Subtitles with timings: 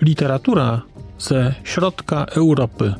[0.00, 0.82] Literatura
[1.18, 2.94] ze środka Europy.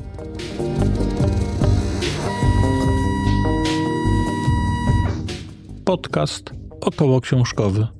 [5.85, 7.98] Podcast około książkowy.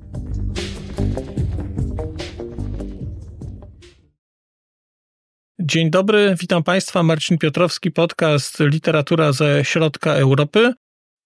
[5.70, 7.02] Dzień dobry, witam Państwa.
[7.02, 10.72] Marcin Piotrowski, podcast Literatura ze środka Europy.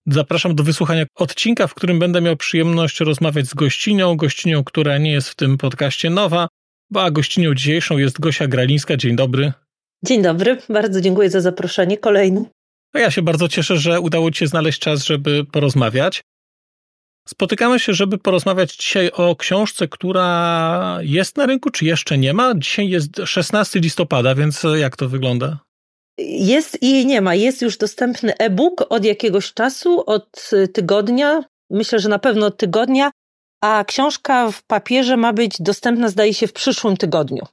[0.06, 5.12] Zapraszam do wysłuchania odcinka, w którym będę miał przyjemność rozmawiać z gościnią, gościnią, która nie
[5.12, 6.48] jest w tym podcaście nowa,
[6.94, 8.96] a gościnią dzisiejszą jest Gosia Gralińska.
[8.96, 9.52] Dzień dobry.
[10.04, 12.44] Dzień dobry, bardzo dziękuję za zaproszenie kolejne.
[12.94, 16.22] No ja się bardzo cieszę, że udało Ci się znaleźć czas, żeby porozmawiać.
[17.28, 22.54] Spotykamy się, żeby porozmawiać dzisiaj o książce, która jest na rynku, czy jeszcze nie ma.
[22.54, 25.58] Dzisiaj jest 16 listopada, więc jak to wygląda?
[26.18, 27.34] Jest i jej nie ma.
[27.34, 31.44] Jest już dostępny e-book od jakiegoś czasu, od tygodnia.
[31.70, 33.10] Myślę, że na pewno od tygodnia
[33.64, 37.46] a książka w papierze ma być dostępna, zdaje się, w przyszłym tygodniu.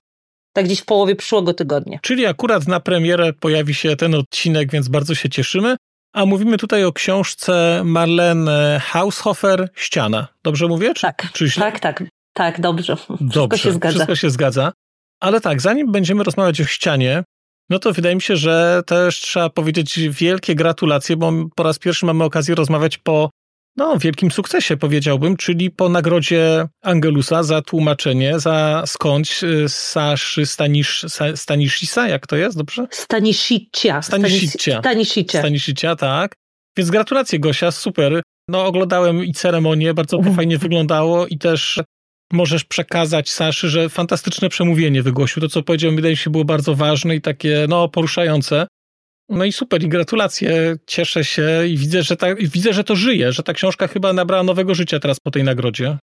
[0.54, 2.00] Tak gdzieś w połowie przyszłego tygodnia.
[2.02, 5.76] Czyli akurat na premierę pojawi się ten odcinek, więc bardzo się cieszymy.
[6.14, 10.28] A mówimy tutaj o książce Marlene Haushofer Ściana.
[10.44, 10.94] Dobrze mówię?
[10.94, 12.96] Czy, tak, czy tak, tak, tak, dobrze.
[13.30, 13.96] Wszystko się zgadza.
[13.96, 14.72] Wszystko się zgadza.
[15.20, 17.24] Ale tak, zanim będziemy rozmawiać o ścianie,
[17.70, 22.06] no to wydaje mi się, że też trzeba powiedzieć wielkie gratulacje, bo po raz pierwszy
[22.06, 23.30] mamy okazję rozmawiać po
[23.78, 31.06] no, wielkim sukcesie powiedziałbym, czyli po nagrodzie Angelusa za tłumaczenie, za skądś y, Saszy Stanisz,
[31.36, 32.88] Stanisisa, jak to jest, dobrze?
[32.92, 34.02] Stanishicia.
[34.02, 34.80] Stanishicia.
[34.80, 35.40] Stanishicia.
[35.40, 36.36] Stanishicia, tak.
[36.78, 38.22] Więc gratulacje Gosia, super.
[38.48, 41.80] No oglądałem i ceremonię, bardzo to fajnie wyglądało i też
[42.34, 45.42] możesz przekazać Saszy, że fantastyczne przemówienie wygłosił.
[45.42, 48.68] To, co powiedział, wydaje mi się, było bardzo ważne i takie, no, poruszające.
[49.32, 53.32] No i super, i gratulacje, cieszę się i widzę, że ta, widzę, że to żyje,
[53.32, 55.98] że ta książka chyba nabrała nowego życia teraz po tej nagrodzie.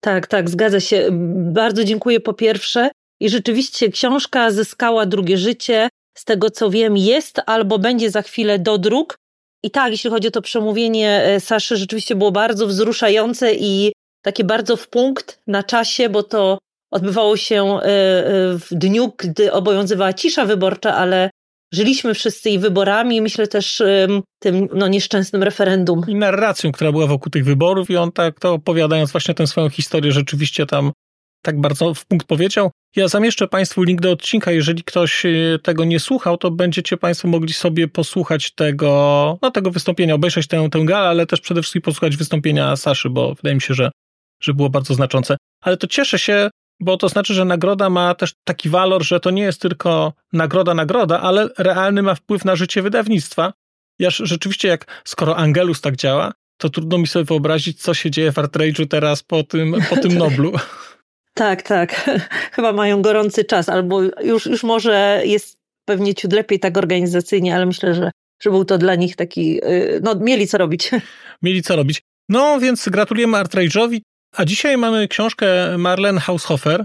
[0.00, 1.08] Tak, tak, zgadza się.
[1.52, 2.90] Bardzo dziękuję po pierwsze.
[3.20, 5.88] I rzeczywiście książka zyskała drugie życie.
[6.18, 9.16] Z tego co wiem, jest albo będzie za chwilę do druk.
[9.62, 13.92] I tak, jeśli chodzi o to przemówienie e, Saszy, rzeczywiście było bardzo wzruszające i
[14.22, 16.58] takie bardzo w punkt na czasie, bo to
[16.92, 21.30] odbywało się e, e, w dniu, gdy obowiązywała cisza wyborcza, ale
[21.72, 23.82] żyliśmy wszyscy i wyborami, i myślę też
[24.38, 26.02] tym no, nieszczęsnym referendum.
[26.08, 29.70] I narracją, która była wokół tych wyborów, i on tak to opowiadając właśnie tę swoją
[29.70, 30.92] historię, rzeczywiście tam
[31.42, 32.70] tak bardzo w punkt powiedział.
[32.96, 34.52] Ja zamieszczę Państwu link do odcinka.
[34.52, 35.30] Jeżeli ktoś e,
[35.62, 40.68] tego nie słuchał, to będziecie Państwo mogli sobie posłuchać tego, no, tego wystąpienia, obejrzeć tę,
[40.70, 43.90] tę galę, ale też przede wszystkim posłuchać wystąpienia Saszy, bo wydaje mi się, że,
[44.42, 45.36] że było bardzo znaczące.
[45.62, 46.50] Ale to cieszę się,
[46.80, 50.74] bo to znaczy, że nagroda ma też taki walor, że to nie jest tylko nagroda,
[50.74, 53.52] nagroda, ale realny ma wpływ na życie wydawnictwa.
[53.98, 58.32] Ja rzeczywiście, jak skoro Angelus tak działa, to trudno mi sobie wyobrazić, co się dzieje
[58.32, 60.52] w Artrage'u teraz po tym, po tym Noblu.
[61.34, 62.10] Tak, tak.
[62.54, 67.66] Chyba mają gorący czas, albo już, już może jest pewnie ciut lepiej tak organizacyjnie, ale
[67.66, 68.10] myślę, że,
[68.42, 70.90] że był to dla nich taki, y, no mieli co robić.
[71.42, 72.02] Mieli co robić.
[72.28, 74.00] No więc gratulujemy Artrage'owi.
[74.32, 76.84] A dzisiaj mamy książkę Marlene Haushofer,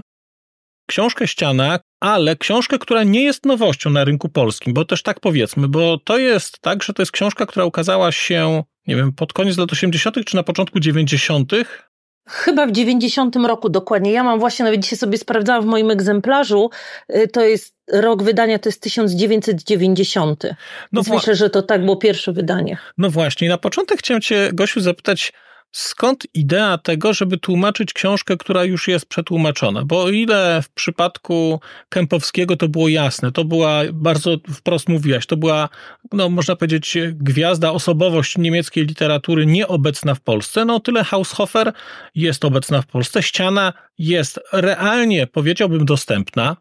[0.86, 5.68] książkę Ściana, ale książkę, która nie jest nowością na rynku polskim, bo też tak powiedzmy,
[5.68, 9.58] bo to jest tak, że to jest książka, która ukazała się, nie wiem, pod koniec
[9.58, 10.24] lat 80.
[10.24, 11.52] czy na początku 90.
[12.28, 14.12] Chyba w 90 roku dokładnie.
[14.12, 16.70] Ja mam właśnie, nawet dzisiaj sobie sprawdzałam w moim egzemplarzu,
[17.16, 20.44] y, to jest rok wydania, to jest 1990.
[20.44, 20.52] No
[20.92, 22.78] Więc myślę, że to tak było pierwsze wydanie.
[22.98, 25.32] No właśnie, na początek chciałem cię, Gosiu, zapytać,
[25.74, 29.84] Skąd idea tego, żeby tłumaczyć książkę, która już jest przetłumaczona?
[29.84, 35.36] Bo o ile w przypadku Kępowskiego to było jasne, to była, bardzo wprost mówiłaś, to
[35.36, 35.68] była,
[36.12, 41.72] no można powiedzieć, gwiazda, osobowość niemieckiej literatury nieobecna w Polsce, no tyle Haushofer
[42.14, 46.56] jest obecna w Polsce, ściana jest realnie, powiedziałbym, dostępna.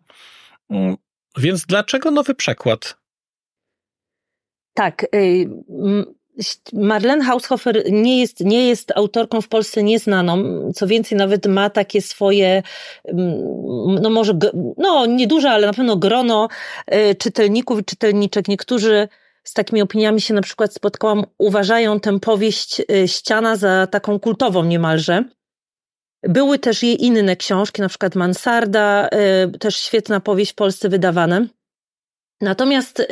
[1.37, 2.97] Więc dlaczego nowy przekład?
[4.73, 5.05] Tak.
[6.73, 10.43] Marlene Haushofer nie jest, nie jest autorką w Polsce nieznaną,
[10.75, 12.63] co więcej nawet ma takie swoje,
[13.05, 14.33] mm, no może,
[14.77, 16.47] no nieduże, ale na pewno grono
[16.87, 18.47] e, czytelników i czytelniczek.
[18.47, 19.07] Niektórzy
[19.43, 24.63] z takimi opiniami się na przykład spotkałam, uważają tę powieść e, Ściana za taką kultową
[24.63, 25.23] niemalże.
[26.23, 31.47] Były też jej inne książki, na przykład Mansarda, e, też świetna powieść w Polsce wydawane.
[32.41, 33.07] Natomiast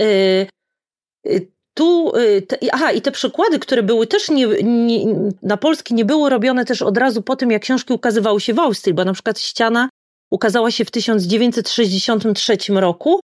[1.74, 5.06] tu, y, te, aha, i te przykłady, które były też nie, nie,
[5.44, 8.60] na polski, nie były robione też od razu po tym, jak książki ukazywały się w
[8.60, 9.90] Austrii, bo na przykład Ściana
[10.32, 13.20] ukazała się w 1963 roku,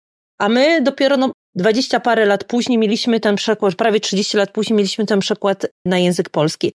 [0.41, 4.77] a my dopiero no, dwadzieścia parę lat później mieliśmy ten przekład, prawie 30 lat później
[4.77, 6.73] mieliśmy ten przekład na język polski.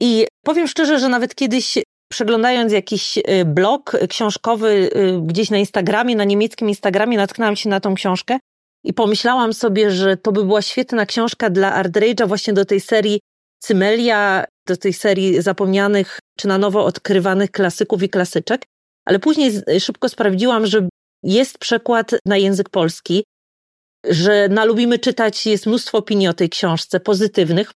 [0.00, 1.78] I powiem szczerze, że nawet kiedyś
[2.12, 7.80] przeglądając jakiś y, blog książkowy y, gdzieś na Instagramie, na niemieckim Instagramie, natknęłam się na
[7.80, 8.38] tą książkę
[8.86, 12.80] i pomyślałam sobie, że to by była świetna książka dla Art Rage'a właśnie do tej
[12.80, 13.20] serii
[13.58, 18.62] Cymelia, do tej serii zapomnianych czy na nowo odkrywanych klasyków i klasyczek.
[19.04, 20.88] Ale później szybko sprawdziłam, że
[21.22, 23.24] jest przekład na język polski,
[24.08, 27.72] że na Lubimy Czytać jest mnóstwo opinii o tej książce, pozytywnych,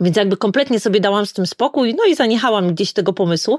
[0.00, 3.58] więc jakby kompletnie sobie dałam z tym spokój, no i zaniechałam gdzieś tego pomysłu.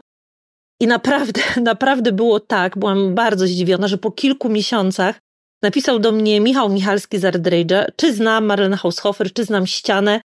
[0.81, 5.19] I naprawdę, naprawdę było tak, byłam bardzo zdziwiona, że po kilku miesiącach
[5.63, 10.21] napisał do mnie Michał Michalski z Ardrage'a, czy znam Marlene Haushofer, czy znam Ścianę.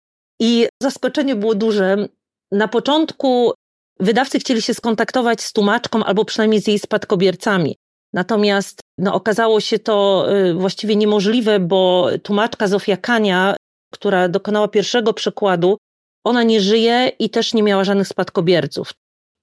[0.41, 2.09] I zaskoczenie było duże.
[2.53, 3.53] Na początku
[4.01, 7.77] wydawcy chcieli się skontaktować z tłumaczką albo przynajmniej z jej spadkobiercami.
[8.13, 13.57] Natomiast no, okazało się to y, właściwie niemożliwe, bo tłumaczka Zofia Kania,
[13.93, 15.77] która dokonała pierwszego przekładu,
[16.25, 18.93] ona nie żyje i też nie miała żadnych spadkobierców.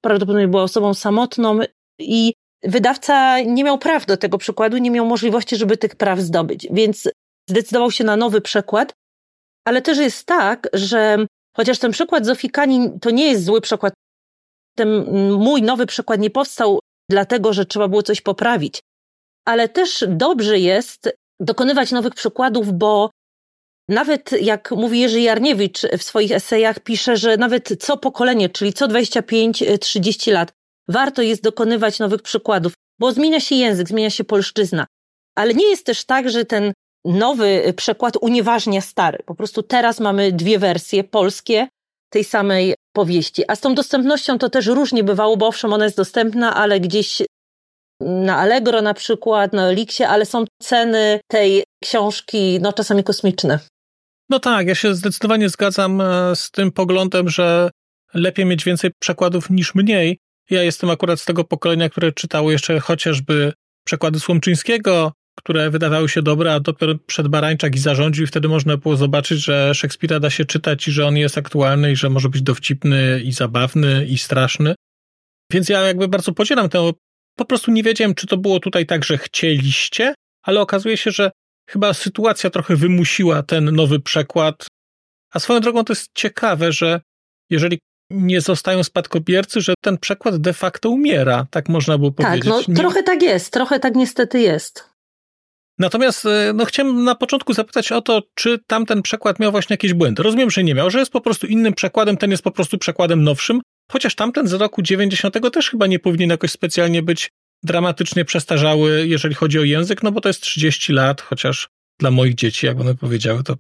[0.02, 1.60] Prawdopodobnie była osobą samotną
[2.00, 2.34] i
[2.64, 7.10] wydawca nie miał praw do tego przykładu, nie miał możliwości, żeby tych praw zdobyć, więc
[7.50, 8.94] zdecydował się na nowy przekład.
[9.68, 11.26] Ale też jest tak, że
[11.58, 13.94] chociaż ten przykład Zofii Kani to nie jest zły przykład,
[14.78, 15.06] ten
[15.38, 16.80] mój nowy przykład nie powstał
[17.10, 18.80] dlatego, że trzeba było coś poprawić.
[19.46, 21.10] Ale też dobrze jest
[21.40, 23.10] dokonywać nowych przykładów, bo
[23.90, 28.88] nawet jak mówi Jerzy Jarniewicz w swoich esejach, pisze, że nawet co pokolenie, czyli co
[28.88, 30.52] 25-30 lat,
[30.88, 34.86] warto jest dokonywać nowych przykładów, bo zmienia się język, zmienia się polszczyzna.
[35.36, 36.74] Ale nie jest też tak, że ten
[37.06, 39.20] nowy przekład unieważnia stary.
[39.26, 41.68] Po prostu teraz mamy dwie wersje polskie
[42.10, 43.44] tej samej powieści.
[43.48, 47.22] A z tą dostępnością to też różnie bywało, bo owszem, ona jest dostępna, ale gdzieś
[48.02, 53.60] na Allegro na przykład, na Elixie, ale są ceny tej książki no czasami kosmiczne.
[54.30, 57.70] No tak, ja się zdecydowanie zgadzam e, z tym poglądem, że
[58.14, 60.20] lepiej mieć więcej przekładów niż mniej.
[60.50, 63.54] Ja jestem akurat z tego pokolenia, które czytało jeszcze chociażby
[63.86, 68.78] przekłady Słomczyńskiego, które wydawały się dobre, a dopiero przed Barańczak i zarządził i wtedy można
[68.78, 72.30] było zobaczyć, że Szekspira da się czytać i że on jest aktualny i że może
[72.30, 74.76] być dowcipny i zabawny i straszny.
[75.52, 76.92] Więc ja jakby bardzo podzielam tę,
[77.36, 80.14] po prostu nie wiedziałem, czy to było tutaj tak, że chcieliście,
[80.44, 81.32] ale okazuje się, że
[81.70, 84.68] chyba sytuacja trochę wymusiła ten nowy przekład.
[85.32, 87.02] A swoją drogą to jest ciekawe, że
[87.50, 87.80] jeżeli
[88.10, 92.54] nie zostają spadkobiercy, że ten przekład de facto umiera, tak można było tak, powiedzieć.
[92.54, 94.90] Tak, no trochę tak jest, trochę tak niestety jest.
[95.80, 99.94] Natomiast e, no, chciałem na początku zapytać o to, czy tamten przekład miał właśnie jakieś
[99.94, 100.24] błędy.
[100.24, 103.24] Rozumiem, że nie miał, że jest po prostu innym przekładem, ten jest po prostu przekładem
[103.24, 103.62] nowszym,
[103.92, 107.30] chociaż tamten z roku 90 też chyba nie powinien jakoś specjalnie być
[107.64, 111.70] dramatycznie przestarzały, jeżeli chodzi o język, no bo to jest 30 lat, chociaż
[112.00, 113.56] dla moich dzieci, jak one powiedziały, to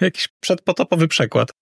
[0.00, 1.52] jakiś przedpotopowy przekład.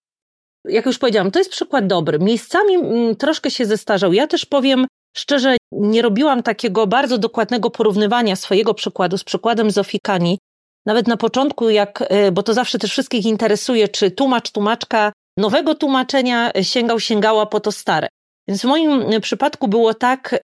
[0.67, 2.19] Jak już powiedziałam, to jest przykład dobry.
[2.19, 4.13] Miejscami mm, troszkę się zestarzał.
[4.13, 10.39] Ja też powiem szczerze, nie robiłam takiego bardzo dokładnego porównywania swojego przykładu z przykładem Zofikani.
[10.85, 15.75] Nawet na początku, jak, e, bo to zawsze też wszystkich interesuje, czy tłumacz, tłumaczka nowego
[15.75, 18.07] tłumaczenia sięgał, sięgała po to stare.
[18.47, 20.39] Więc w moim przypadku było tak,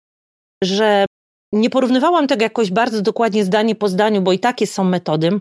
[0.64, 1.06] że
[1.52, 5.40] nie porównywałam tego jakoś bardzo dokładnie zdanie po zdaniu, bo i takie są metody.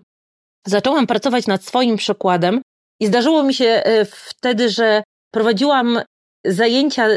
[0.68, 2.62] Zaczęłam pracować nad swoim przykładem
[3.00, 6.00] i zdarzyło mi się e, wtedy, że prowadziłam
[6.46, 7.08] zajęcia,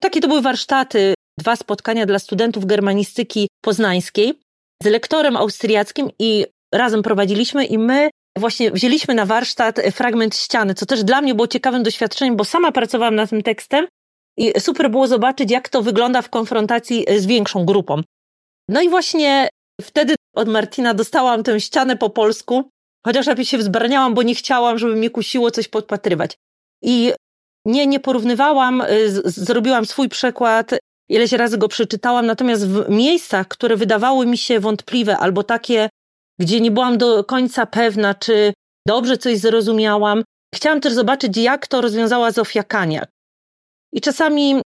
[0.00, 4.40] takie to były warsztaty, dwa spotkania dla studentów germanistyki poznańskiej
[4.82, 10.86] z lektorem austriackim i razem prowadziliśmy i my właśnie wzięliśmy na warsztat fragment ściany, co
[10.86, 13.86] też dla mnie było ciekawym doświadczeniem, bo sama pracowałam nad tym tekstem
[14.38, 18.00] i super było zobaczyć, jak to wygląda w konfrontacji z większą grupą.
[18.68, 19.48] No i właśnie
[19.80, 22.70] wtedy od Martina dostałam tę ścianę po polsku,
[23.06, 26.36] chociaż najpierw się wzbraniałam, bo nie chciałam, żeby mnie kusiło coś podpatrywać.
[26.82, 27.12] I
[27.64, 30.70] nie, nie porównywałam, y, z, zrobiłam swój przekład,
[31.08, 35.88] ileś razy go przeczytałam, natomiast w miejscach, które wydawały mi się wątpliwe albo takie,
[36.40, 38.52] gdzie nie byłam do końca pewna, czy
[38.86, 40.22] dobrze coś zrozumiałam,
[40.54, 43.08] chciałam też zobaczyć, jak to rozwiązała Zofia Kaniak.
[43.92, 44.60] I czasami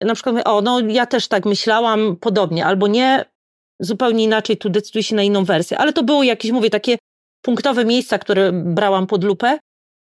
[0.00, 3.24] na przykład mówię, o, no ja też tak myślałam, podobnie, albo nie,
[3.80, 5.78] zupełnie inaczej, tu decyduję się na inną wersję.
[5.78, 6.98] Ale to były jakieś, mówię, takie
[7.42, 9.58] punktowe miejsca, które brałam pod lupę.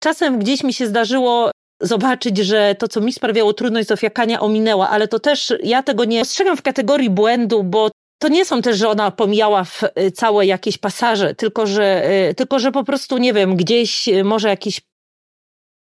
[0.03, 1.51] Czasem gdzieś mi się zdarzyło
[1.83, 6.05] zobaczyć, że to, co mi sprawiało trudność, Zofia Kania ominęła, ale to też ja tego
[6.05, 7.91] nie postrzegam w kategorii błędu, bo
[8.23, 9.65] to nie są też, że ona pomijała
[9.99, 14.25] y, całe jakieś pasaże, tylko że, y, tylko że po prostu, nie wiem, gdzieś y,
[14.25, 14.81] może jakieś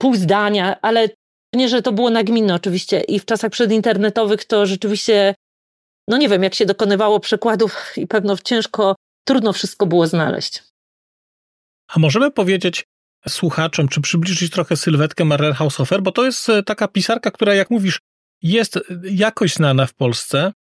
[0.02, 1.10] pół zdania, ale
[1.56, 5.36] nie, że to było nagminne oczywiście i w czasach przedinternetowych to rzeczywiście
[6.08, 8.96] no nie wiem, jak się dokonywało przekładów i pewno ciężko,
[9.28, 10.64] trudno wszystko było znaleźć.
[11.90, 12.86] A możemy powiedzieć
[13.28, 17.70] słuchaczom, czy przybliżyć trochę sylwetkę Marlene Haushofer, bo to jest e, taka pisarka, która, jak
[17.70, 18.00] mówisz,
[18.42, 20.54] jest e, jakoś znana w Polsce,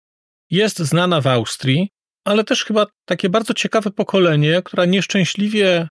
[0.50, 1.88] jest znana w Austrii,
[2.25, 5.88] ale też chyba takie bardzo ciekawe pokolenie, która nieszczęśliwie,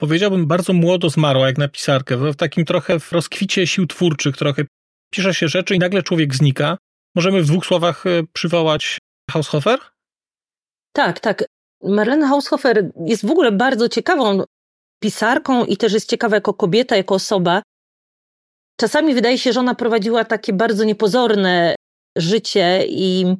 [0.00, 4.64] powiedziałbym, bardzo młodo zmarła jak na pisarkę, w takim trochę w rozkwicie sił twórczych, trochę
[5.10, 6.78] pisze się rzeczy i nagle człowiek znika.
[7.14, 8.98] Możemy w dwóch słowach e, przywołać
[9.30, 9.78] Haushofer?
[10.92, 11.44] Tak, tak.
[11.82, 14.42] Marlene Haushofer jest w ogóle bardzo ciekawą
[15.02, 17.62] pisarką i też jest ciekawa jako kobieta, jako osoba.
[18.80, 21.74] Czasami wydaje się, że ona prowadziła takie bardzo niepozorne
[22.18, 23.36] życie i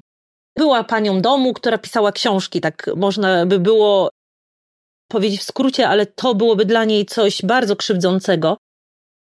[0.58, 4.10] była panią domu, która pisała książki, tak można by było
[5.08, 8.56] powiedzieć w skrócie, ale to byłoby dla niej coś bardzo krzywdzącego.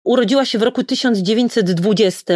[0.05, 2.35] Urodziła się w roku 1920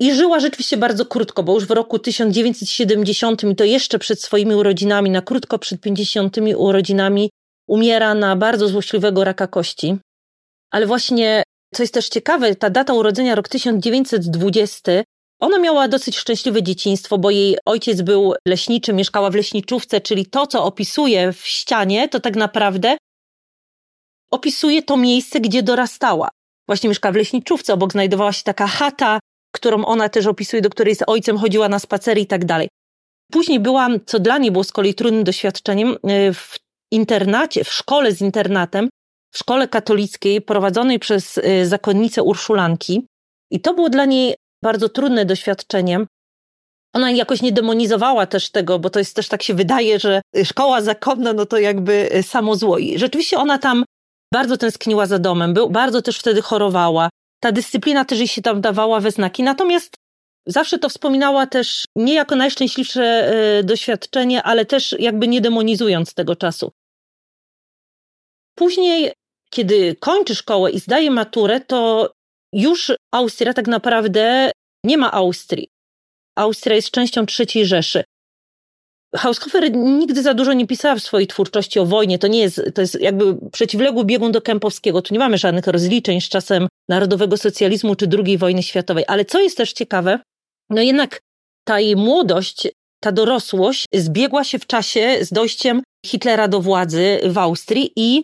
[0.00, 4.54] i żyła rzeczywiście bardzo krótko, bo już w roku 1970 i to jeszcze przed swoimi
[4.54, 7.30] urodzinami, na krótko przed 50 urodzinami,
[7.68, 9.96] umiera na bardzo złośliwego raka kości.
[10.70, 11.42] Ale właśnie,
[11.74, 14.92] co jest też ciekawe, ta data urodzenia, rok 1920,
[15.40, 20.46] ona miała dosyć szczęśliwe dzieciństwo, bo jej ojciec był leśniczy, mieszkała w leśniczówce, czyli to,
[20.46, 22.96] co opisuje w ścianie, to tak naprawdę
[24.30, 26.28] opisuje to miejsce, gdzie dorastała.
[26.68, 29.20] Właśnie mieszkała w leśniczówce, obok znajdowała się taka chata,
[29.52, 32.68] którą ona też opisuje, do której z ojcem chodziła na spacery i tak dalej.
[33.32, 36.58] Później byłam, co dla niej było z kolei trudnym doświadczeniem, y, w
[36.92, 38.88] internacie, w szkole z internatem,
[39.34, 43.06] w szkole katolickiej prowadzonej przez y, zakonnicę Urszulanki.
[43.50, 46.06] I to było dla niej bardzo trudne doświadczenie.
[46.94, 50.82] Ona jakoś nie demonizowała też tego, bo to jest też tak się wydaje, że szkoła
[50.82, 52.78] zakonna, no to jakby y, samo zło.
[52.78, 53.84] I rzeczywiście ona tam
[54.32, 57.08] bardzo tęskniła za domem, był, bardzo też wtedy chorowała.
[57.40, 59.42] Ta dyscyplina też jej się tam dawała we znaki.
[59.42, 59.94] Natomiast
[60.46, 66.36] zawsze to wspominała też nie jako najszczęśliwsze y, doświadczenie, ale też jakby nie demonizując tego
[66.36, 66.72] czasu.
[68.54, 69.12] Później,
[69.50, 72.10] kiedy kończy szkołę i zdaje maturę, to
[72.52, 74.50] już Austria tak naprawdę
[74.84, 75.68] nie ma Austrii.
[76.36, 78.04] Austria jest częścią III Rzeszy.
[79.16, 82.18] Haushofer nigdy za dużo nie pisała w swojej twórczości o wojnie.
[82.18, 85.02] To nie jest, to jest jakby przeciwległy biegun do Kępowskiego.
[85.02, 89.04] Tu nie mamy żadnych rozliczeń z czasem narodowego socjalizmu czy II wojny światowej.
[89.08, 90.20] Ale co jest też ciekawe,
[90.70, 91.20] no jednak
[91.64, 92.68] ta jej młodość,
[93.00, 98.22] ta dorosłość zbiegła się w czasie z dojściem Hitlera do władzy w Austrii i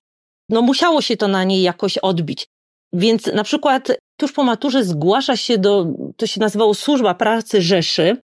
[0.48, 2.46] no musiało się to na niej jakoś odbić.
[2.92, 5.86] Więc na przykład tuż po maturze zgłasza się do,
[6.16, 8.16] to się nazywało Służba Pracy Rzeszy.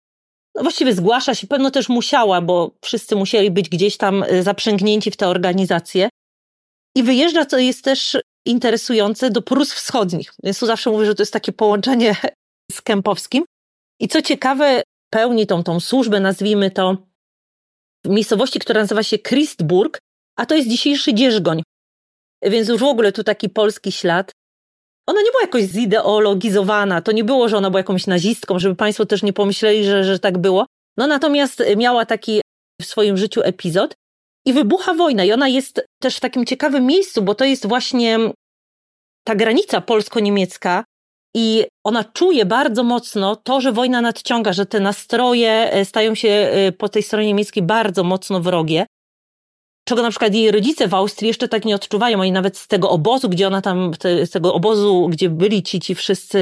[0.54, 5.10] No właściwie zgłasza się, pewno też musiała, bo wszyscy musieli być gdzieś tam e, zaprzęgnięci
[5.10, 6.08] w tę organizację.
[6.96, 10.32] I wyjeżdża, co jest też interesujące, do Prus Wschodnich.
[10.42, 12.16] Więc tu zawsze mówię, że to jest takie połączenie
[12.72, 13.44] z Kępowskim.
[14.00, 16.96] I co ciekawe, pełni tą, tą służbę, nazwijmy to,
[18.04, 19.98] w miejscowości, która nazywa się Christburg,
[20.36, 21.62] a to jest dzisiejszy Dzierżgoń.
[22.42, 24.32] Więc już w ogóle tu taki polski ślad.
[25.10, 29.06] Ona nie była jakoś zideologizowana, to nie było, że ona była jakąś nazistką, żeby Państwo
[29.06, 30.66] też nie pomyśleli, że, że tak było.
[30.96, 32.40] No natomiast miała taki
[32.82, 33.94] w swoim życiu epizod
[34.46, 35.24] i wybucha wojna.
[35.24, 38.18] I ona jest też w takim ciekawym miejscu, bo to jest właśnie
[39.24, 40.84] ta granica polsko-niemiecka
[41.36, 46.28] i ona czuje bardzo mocno to, że wojna nadciąga, że te nastroje e, stają się
[46.28, 48.86] e, po tej stronie niemieckiej bardzo mocno wrogie
[49.90, 52.20] czego na przykład jej rodzice w Austrii jeszcze tak nie odczuwają.
[52.20, 55.80] Oni nawet z tego obozu, gdzie ona tam, te, z tego obozu, gdzie byli ci,
[55.80, 56.38] ci wszyscy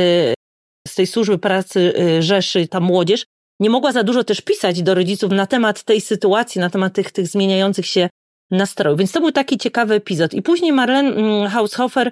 [0.89, 3.25] z tej służby pracy y, Rzeszy, ta młodzież,
[3.61, 7.11] nie mogła za dużo też pisać do rodziców na temat tej sytuacji, na temat tych,
[7.11, 8.09] tych zmieniających się
[8.51, 8.99] nastrojów.
[8.99, 10.35] Więc to był taki ciekawy epizod.
[10.35, 12.11] I później Marlene mm, Haushofer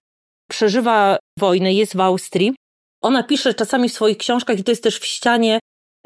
[0.50, 2.55] przeżywa wojnę, jest w Austrii.
[3.02, 5.59] Ona pisze czasami w swoich książkach, i to jest też w ścianie,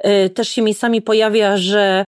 [0.07, 2.05] y, też się miejscami pojawia, że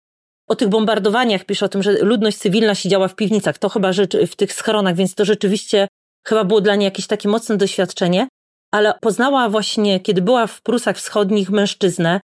[0.47, 3.91] o tych bombardowaniach pisze o tym, że ludność cywilna siedziała w piwnicach, to chyba
[4.27, 5.87] w tych schronach, więc to rzeczywiście
[6.27, 8.27] chyba było dla niej jakieś takie mocne doświadczenie,
[8.71, 12.19] ale poznała właśnie, kiedy była w Prusach Wschodnich, mężczyznę.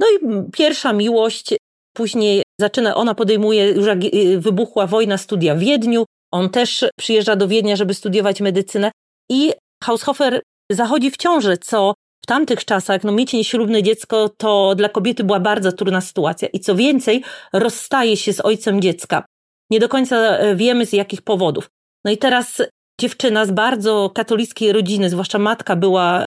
[0.00, 1.54] No i pierwsza miłość,
[1.96, 7.36] później zaczyna, ona podejmuje, już jak y, wybuchła wojna, studia w Wiedniu, on też przyjeżdża
[7.36, 8.90] do Wiednia, żeby studiować medycynę.
[9.30, 9.52] I
[9.84, 11.94] Haushofer zachodzi w ciążę, co
[12.26, 16.48] tamtych czasach, no mieć nieślubne dziecko to dla kobiety była bardzo trudna sytuacja.
[16.48, 19.24] I co więcej, rozstaje się z ojcem dziecka.
[19.70, 21.68] Nie do końca e, wiemy z jakich powodów.
[22.04, 22.62] No i teraz
[23.00, 26.24] dziewczyna z bardzo katolickiej rodziny, zwłaszcza matka była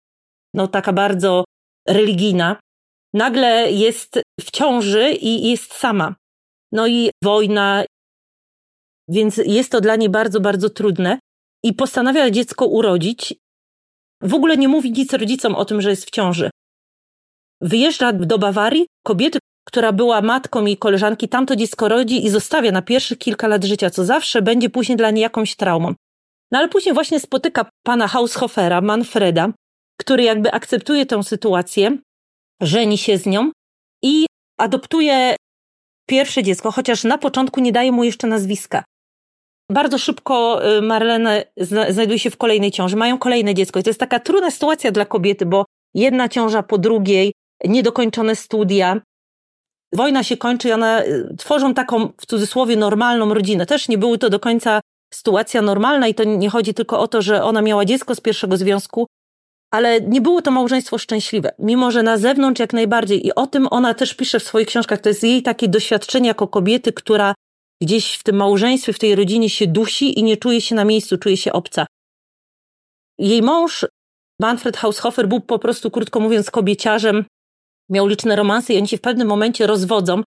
[0.53, 1.43] no taka bardzo
[1.87, 2.59] religijna,
[3.13, 6.15] nagle jest w ciąży i jest sama.
[6.71, 7.83] No i wojna,
[9.09, 11.19] więc jest to dla niej bardzo, bardzo trudne.
[11.63, 13.33] I postanawia dziecko urodzić
[14.21, 16.49] w ogóle nie mówi nic rodzicom o tym, że jest w ciąży.
[17.61, 22.81] Wyjeżdża do Bawarii, kobiety, która była matką jej koleżanki, tamto dziecko rodzi i zostawia na
[22.81, 25.93] pierwszych kilka lat życia, co zawsze będzie później dla niej jakąś traumą.
[26.51, 29.53] No ale później właśnie spotyka pana Haushofera, Manfreda,
[29.99, 31.97] który jakby akceptuje tę sytuację,
[32.61, 33.51] żeni się z nią
[34.03, 34.25] i
[34.59, 35.35] adoptuje
[36.09, 38.83] pierwsze dziecko, chociaż na początku nie daje mu jeszcze nazwiska.
[39.71, 41.43] Bardzo szybko y, Marlene
[41.89, 45.05] znajduje się w kolejnej ciąży, mają kolejne dziecko i to jest taka trudna sytuacja dla
[45.05, 47.33] kobiety, bo jedna ciąża po drugiej,
[47.65, 49.01] niedokończone studia.
[49.93, 53.65] Wojna się kończy i one y, tworzą taką, w cudzysłowie, normalną rodzinę.
[53.65, 54.81] Też nie były to do końca
[55.13, 58.57] sytuacja normalna i to nie chodzi tylko o to, że ona miała dziecko z pierwszego
[58.57, 59.07] związku,
[59.71, 63.27] ale nie było to małżeństwo szczęśliwe, mimo że na zewnątrz jak najbardziej.
[63.27, 65.01] I o tym ona też pisze w swoich książkach.
[65.01, 67.33] To jest jej takie doświadczenie jako kobiety, która
[67.81, 71.17] gdzieś w tym małżeństwie, w tej rodzinie się dusi i nie czuje się na miejscu,
[71.17, 71.85] czuje się obca.
[73.17, 73.85] Jej mąż,
[74.39, 77.25] Manfred Haushofer, był po prostu, krótko mówiąc, kobieciarzem,
[77.89, 80.21] miał liczne romanse i oni się w pewnym momencie rozwodzą,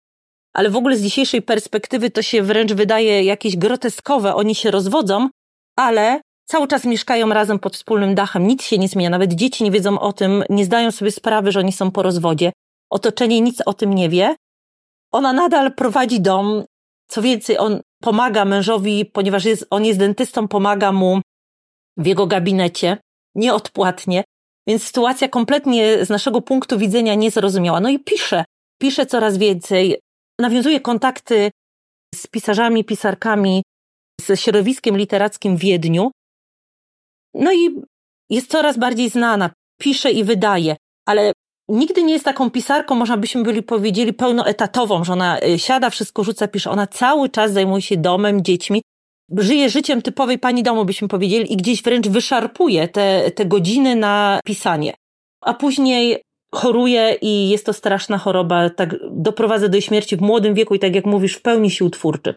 [0.54, 4.34] ale w ogóle z dzisiejszej perspektywy to się wręcz wydaje jakieś groteskowe.
[4.34, 5.28] Oni się rozwodzą,
[5.76, 9.70] ale cały czas mieszkają razem pod wspólnym dachem, nic się nie zmienia, nawet dzieci nie
[9.70, 12.52] wiedzą o tym, nie zdają sobie sprawy, że oni są po rozwodzie.
[12.90, 14.36] Otoczenie nic o tym nie wie.
[15.12, 16.64] Ona nadal prowadzi dom.
[17.10, 21.20] Co więcej, on pomaga mężowi, ponieważ jest, on jest dentystą, pomaga mu
[21.96, 22.96] w jego gabinecie
[23.34, 24.24] nieodpłatnie.
[24.66, 27.80] Więc sytuacja kompletnie z naszego punktu widzenia niezrozumiała.
[27.80, 28.44] No i pisze,
[28.80, 30.00] pisze coraz więcej,
[30.40, 31.50] nawiązuje kontakty
[32.14, 33.62] z pisarzami, pisarkami,
[34.20, 36.10] ze środowiskiem literackim w Wiedniu.
[37.34, 37.82] No i
[38.30, 39.50] jest coraz bardziej znana,
[39.80, 40.76] pisze i wydaje,
[41.06, 41.32] ale
[41.70, 46.24] nigdy nie jest taką pisarką, można byśmy byli powiedzieli, pełnoetatową, że ona y, siada, wszystko
[46.24, 46.70] rzuca, pisze.
[46.70, 48.82] Ona cały czas zajmuje się domem, dziećmi,
[49.36, 54.40] żyje życiem typowej pani domu, byśmy powiedzieli, i gdzieś wręcz wyszarpuje te, te godziny na
[54.44, 54.94] pisanie.
[55.40, 56.22] A później
[56.54, 60.94] choruje i jest to straszna choroba, tak doprowadza do śmierci w młodym wieku i tak
[60.94, 62.34] jak mówisz, w pełni sił twórczy.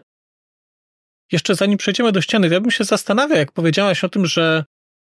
[1.32, 4.64] Jeszcze zanim przejdziemy do ściany, ja bym się zastanawiał, jak powiedziałaś o tym, że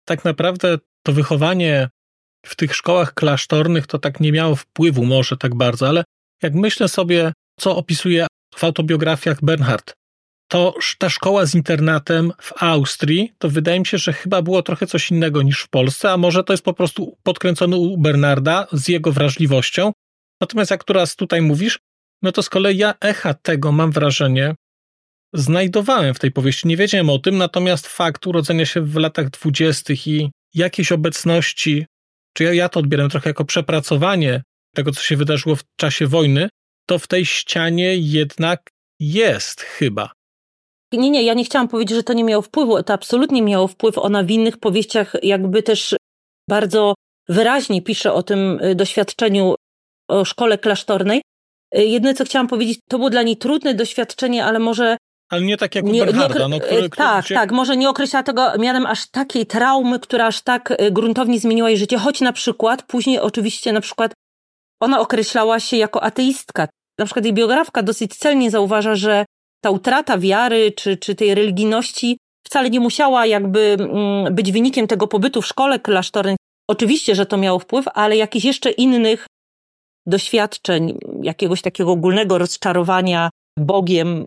[0.05, 1.89] tak naprawdę to wychowanie
[2.45, 6.05] w tych szkołach klasztornych to tak nie miało wpływu może tak bardzo, ale
[6.43, 9.95] jak myślę sobie, co opisuje w autobiografiach Bernhard,
[10.49, 14.87] to ta szkoła z internatem w Austrii, to wydaje mi się, że chyba było trochę
[14.87, 18.89] coś innego niż w Polsce, a może to jest po prostu podkręcone u Bernarda z
[18.89, 19.93] jego wrażliwością.
[20.41, 21.79] Natomiast jak teraz tutaj mówisz,
[22.23, 24.55] no to z kolei ja echa tego mam wrażenie,
[25.35, 26.69] znajdowałem w tej powieści.
[26.69, 31.87] Nie wiedziałem o tym, natomiast fakt urodzenia się w latach dwudziestych i jakiejś obecności,
[32.35, 34.43] czy ja, ja to odbieram trochę jako przepracowanie
[34.75, 36.49] tego, co się wydarzyło w czasie wojny,
[36.87, 38.71] to w tej ścianie jednak
[39.01, 40.13] jest chyba.
[40.93, 42.83] Nie, nie, ja nie chciałam powiedzieć, że to nie miało wpływu.
[42.83, 43.99] To absolutnie miało wpływ.
[43.99, 45.97] Ona w innych powieściach jakby też
[46.49, 46.95] bardzo
[47.29, 49.55] wyraźnie pisze o tym y, doświadczeniu
[50.09, 51.23] o szkole klasztornej.
[51.79, 54.97] Y, Jedyne, co chciałam powiedzieć, to było dla niej trudne doświadczenie, ale może
[55.29, 56.49] ale nie tak jak u nie, Bernarda.
[56.49, 57.35] No, który, który, tak, gdzie...
[57.35, 57.53] tak.
[57.53, 61.79] Może nie określa tego mianem aż takiej traumy, która aż tak y, gruntownie zmieniła jej
[61.79, 64.13] życie, choć na przykład później oczywiście na przykład
[64.81, 66.69] ona określała się jako ateistka.
[66.99, 69.25] Na przykład jej biografka dosyć celnie zauważa, że
[69.65, 75.07] ta utrata wiary czy, czy tej religijności wcale nie musiała jakby mm, być wynikiem tego
[75.07, 76.37] pobytu w szkole klasztornej.
[76.71, 79.27] Oczywiście, że to miało wpływ, ale jakichś jeszcze innych
[80.07, 84.27] doświadczeń, jakiegoś takiego ogólnego rozczarowania Bogiem,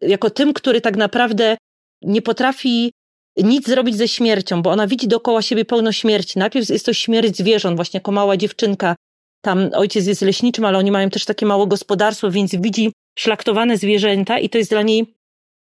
[0.00, 1.56] jako tym, który tak naprawdę
[2.02, 2.92] nie potrafi
[3.36, 6.38] nic zrobić ze śmiercią, bo ona widzi dookoła siebie pełno śmierci.
[6.38, 8.96] Najpierw jest to śmierć zwierząt, właśnie jako mała dziewczynka.
[9.44, 14.38] Tam ojciec jest leśniczym, ale oni mają też takie małe gospodarstwo, więc widzi szlachtowane zwierzęta
[14.38, 15.14] i to jest dla niej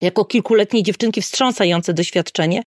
[0.01, 2.63] jako kilkuletniej dziewczynki wstrząsające doświadczenie.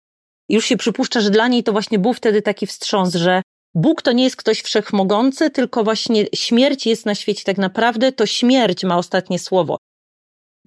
[0.50, 3.42] I już się przypuszcza, że dla niej to właśnie był wtedy taki wstrząs, że
[3.76, 8.26] Bóg to nie jest ktoś wszechmogący, tylko właśnie śmierć jest na świecie tak naprawdę, to
[8.26, 9.78] śmierć ma ostatnie słowo.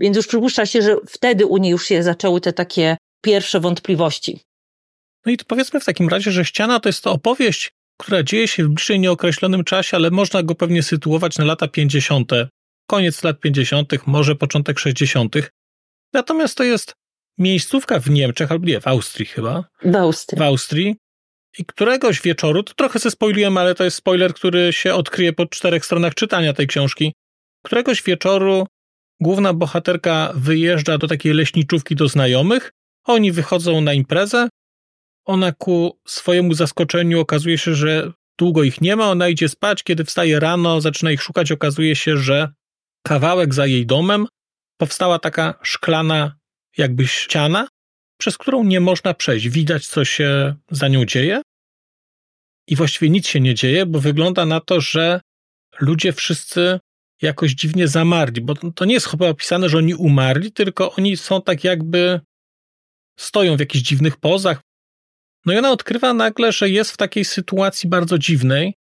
[0.03, 4.41] Więc już przypuszcza się, że wtedy u niej już się zaczęły te takie pierwsze wątpliwości.
[5.27, 8.65] No i powiedzmy w takim razie, że Ściana to jest to opowieść, która dzieje się
[8.65, 12.33] w bliżej nieokreślonym czasie, ale można go pewnie sytuować na lata 50.
[12.87, 15.35] Koniec lat 50., może początek 60.
[16.13, 16.95] Natomiast to jest
[17.39, 19.65] miejscówka w Niemczech, albo nie, w Austrii chyba.
[19.85, 20.39] W Austrii.
[20.39, 20.97] W Austrii.
[21.59, 25.47] I któregoś wieczoru, to trochę se spoilujemy, ale to jest spoiler, który się odkryje po
[25.47, 27.13] czterech stronach czytania tej książki.
[27.65, 28.67] Któregoś wieczoru
[29.23, 32.73] główna bohaterka wyjeżdża do takiej leśniczówki do znajomych,
[33.05, 34.49] oni wychodzą na imprezę,
[35.25, 40.05] ona ku swojemu zaskoczeniu okazuje się, że długo ich nie ma, ona idzie spać, kiedy
[40.05, 42.53] wstaje rano, zaczyna ich szukać, okazuje się, że
[43.07, 44.27] kawałek za jej domem
[44.77, 46.37] powstała taka szklana
[46.77, 47.69] jakby ściana,
[48.21, 49.49] przez którą nie można przejść.
[49.49, 51.43] Widać, co się za nią dzieje.
[52.69, 55.21] I właściwie nic się nie dzieje, bo wygląda na to, że
[55.81, 56.81] ludzie wszyscy
[57.23, 61.43] jakoś dziwnie zamarli, bo to nie jest chyba opisane, że oni umarli, tylko oni są
[61.43, 62.21] tak jakby
[63.19, 64.61] stoją w jakichś dziwnych pozach.
[65.47, 68.75] No i ona odkrywa nagle, że jest w takiej sytuacji bardzo dziwnej,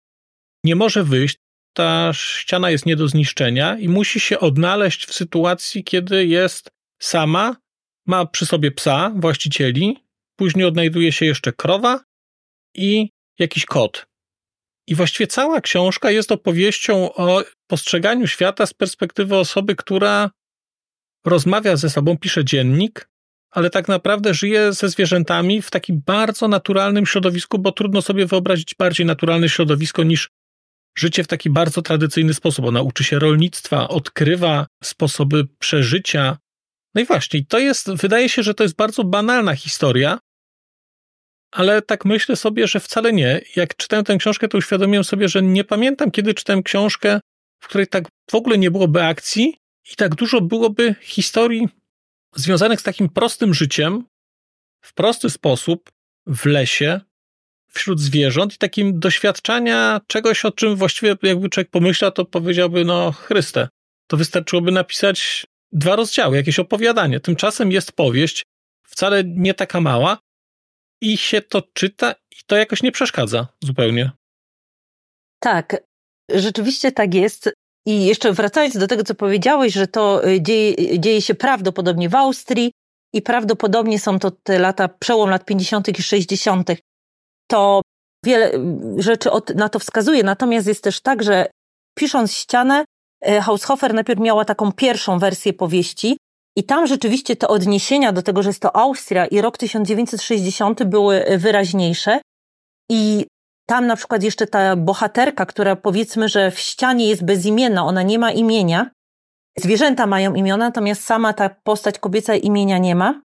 [0.64, 1.36] nie może wyjść,
[1.74, 6.70] ta ściana jest nie do zniszczenia i musi się odnaleźć w sytuacji, kiedy jest
[7.02, 7.56] sama,
[8.06, 10.04] ma przy sobie psa, właścicieli,
[10.36, 12.00] później odnajduje się jeszcze krowa
[12.74, 14.06] i jakiś kot.
[14.86, 20.30] I właściwie cała książka jest opowieścią o postrzeganiu świata z perspektywy osoby, która
[21.26, 23.08] rozmawia ze sobą, pisze dziennik,
[23.50, 28.74] ale tak naprawdę żyje ze zwierzętami w takim bardzo naturalnym środowisku, bo trudno sobie wyobrazić
[28.74, 30.28] bardziej naturalne środowisko niż
[30.98, 32.64] życie w taki bardzo tradycyjny sposób.
[32.64, 36.38] Ona uczy się rolnictwa, odkrywa sposoby przeżycia.
[36.94, 40.18] No i właśnie, to jest, wydaje się, że to jest bardzo banalna historia,
[41.52, 43.40] ale tak myślę sobie, że wcale nie.
[43.56, 47.20] Jak czytałem tę książkę, to uświadomiłem sobie, że nie pamiętam, kiedy czytałem książkę,
[47.60, 49.56] w której tak w ogóle nie byłoby akcji
[49.92, 51.68] i tak dużo byłoby historii
[52.34, 54.04] związanych z takim prostym życiem,
[54.80, 55.90] w prosty sposób,
[56.26, 57.00] w lesie,
[57.68, 63.12] wśród zwierząt i takim doświadczania czegoś, o czym właściwie jakby człowiek pomyślał, to powiedziałby, no
[63.12, 63.68] Chryste,
[64.06, 67.20] to wystarczyłoby napisać dwa rozdziały, jakieś opowiadanie.
[67.20, 68.42] Tymczasem jest powieść,
[68.86, 70.18] wcale nie taka mała
[71.02, 74.10] i się to czyta i to jakoś nie przeszkadza zupełnie.
[75.38, 75.76] Tak,
[76.30, 77.52] rzeczywiście tak jest.
[77.86, 82.14] I jeszcze wracając do tego, co powiedziałeś, że to y, dzieje, dzieje się prawdopodobnie w
[82.14, 82.72] Austrii
[83.14, 85.98] i prawdopodobnie są to te lata, przełom lat 50.
[85.98, 86.70] i 60.,
[87.50, 87.80] to
[88.24, 88.52] wiele
[88.96, 90.22] rzeczy na to wskazuje.
[90.22, 91.46] Natomiast jest też tak, że
[91.98, 92.84] pisząc ścianę,
[93.28, 96.16] y, Haushofer najpierw miała taką pierwszą wersję powieści
[96.56, 101.24] i tam rzeczywiście te odniesienia do tego, że jest to Austria i rok 1960 były
[101.38, 102.20] wyraźniejsze.
[102.90, 103.26] I
[103.66, 108.18] tam na przykład jeszcze ta bohaterka, która powiedzmy, że w ścianie jest bezimienna, ona nie
[108.18, 108.90] ma imienia.
[109.58, 113.20] Zwierzęta mają imiona, natomiast sama ta postać kobieca imienia nie ma.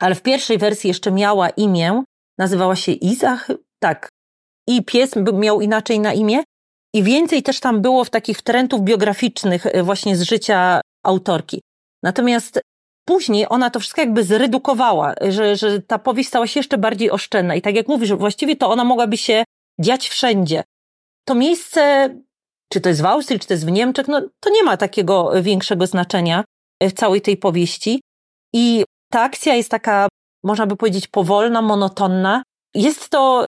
[0.00, 2.02] Ale w pierwszej wersji jeszcze miała imię,
[2.38, 3.40] nazywała się Iza,
[3.82, 4.08] tak.
[4.68, 6.42] I pies miał inaczej na imię.
[6.94, 11.60] I więcej też tam było w takich trendów biograficznych e, właśnie z życia autorki.
[12.08, 12.60] Natomiast
[13.04, 17.54] później ona to wszystko jakby zredukowała, że, że ta powieść stała się jeszcze bardziej oszczędna.
[17.54, 19.44] I tak jak mówisz, właściwie to ona mogłaby się
[19.80, 20.62] dziać wszędzie.
[21.24, 22.10] To miejsce,
[22.72, 25.42] czy to jest w Austrii, czy to jest w Niemczech, no to nie ma takiego
[25.42, 26.44] większego znaczenia
[26.82, 28.00] w całej tej powieści.
[28.54, 30.08] I ta akcja jest taka,
[30.44, 32.42] można by powiedzieć, powolna, monotonna.
[32.74, 33.46] Jest to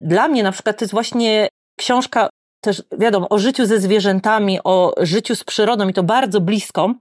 [0.00, 2.28] dla mnie na przykład to jest właśnie książka
[2.64, 6.94] też, wiadomo, o życiu ze zwierzętami, o życiu z przyrodą i to bardzo blisko,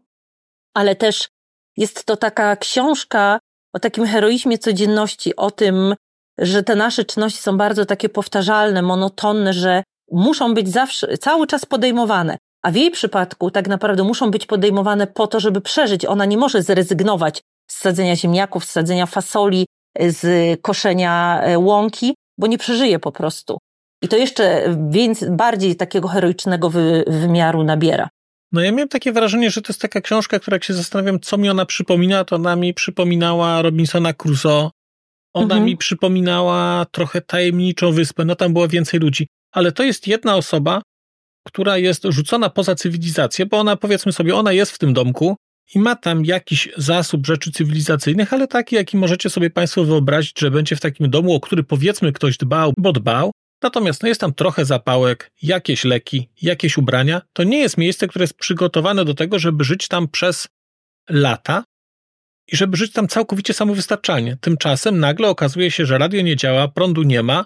[0.73, 1.29] ale też
[1.77, 3.39] jest to taka książka
[3.73, 5.95] o takim heroizmie codzienności, o tym,
[6.37, 11.65] że te nasze czynności są bardzo takie powtarzalne, monotonne, że muszą być zawsze, cały czas
[11.65, 12.37] podejmowane.
[12.63, 16.05] A w jej przypadku tak naprawdę muszą być podejmowane po to, żeby przeżyć.
[16.05, 19.65] Ona nie może zrezygnować z sadzenia ziemniaków, z sadzenia fasoli,
[19.99, 23.57] z koszenia e, łąki, bo nie przeżyje po prostu.
[24.01, 28.09] I to jeszcze więc bardziej takiego heroicznego wy, wymiaru nabiera.
[28.51, 31.37] No ja miałem takie wrażenie, że to jest taka książka, która jak się zastanawiam, co
[31.37, 34.69] mi ona przypomina, to ona mi przypominała Robinsona Crusoe,
[35.33, 35.65] ona mhm.
[35.65, 40.81] mi przypominała trochę tajemniczą wyspę, no tam było więcej ludzi, ale to jest jedna osoba,
[41.47, 45.35] która jest rzucona poza cywilizację, bo ona, powiedzmy sobie, ona jest w tym domku
[45.75, 50.51] i ma tam jakiś zasób rzeczy cywilizacyjnych, ale taki, jaki możecie sobie Państwo wyobrazić, że
[50.51, 53.31] będzie w takim domu, o który powiedzmy ktoś dbał, bo dbał.
[53.61, 57.21] Natomiast no jest tam trochę zapałek, jakieś leki, jakieś ubrania.
[57.33, 60.47] To nie jest miejsce, które jest przygotowane do tego, żeby żyć tam przez
[61.09, 61.63] lata,
[62.51, 64.37] i żeby żyć tam całkowicie samowystarczalnie.
[64.41, 67.45] Tymczasem nagle okazuje się, że radio nie działa, prądu nie ma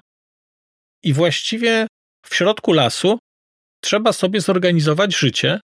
[1.03, 1.87] i właściwie
[2.25, 3.19] w środku lasu
[3.81, 5.59] trzeba sobie zorganizować życie.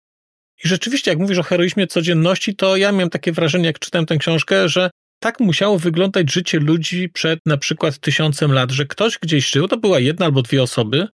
[0.65, 4.17] I rzeczywiście, jak mówisz o heroizmie codzienności, to ja miałem takie wrażenie, jak czytałem tę
[4.17, 9.51] książkę, że tak musiało wyglądać życie ludzi przed na przykład tysiącem lat, że ktoś gdzieś
[9.51, 11.09] żył, to była jedna albo dwie osoby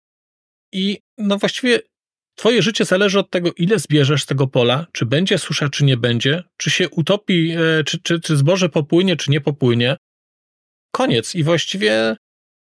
[0.73, 1.79] i no właściwie
[2.39, 5.97] Twoje życie zależy od tego, ile zbierzesz z tego pola, czy będzie susza, czy nie
[5.97, 9.97] będzie, czy się utopi, e, czy, czy, czy zboże popłynie, czy nie popłynie.
[10.91, 11.35] Koniec.
[11.35, 12.15] I właściwie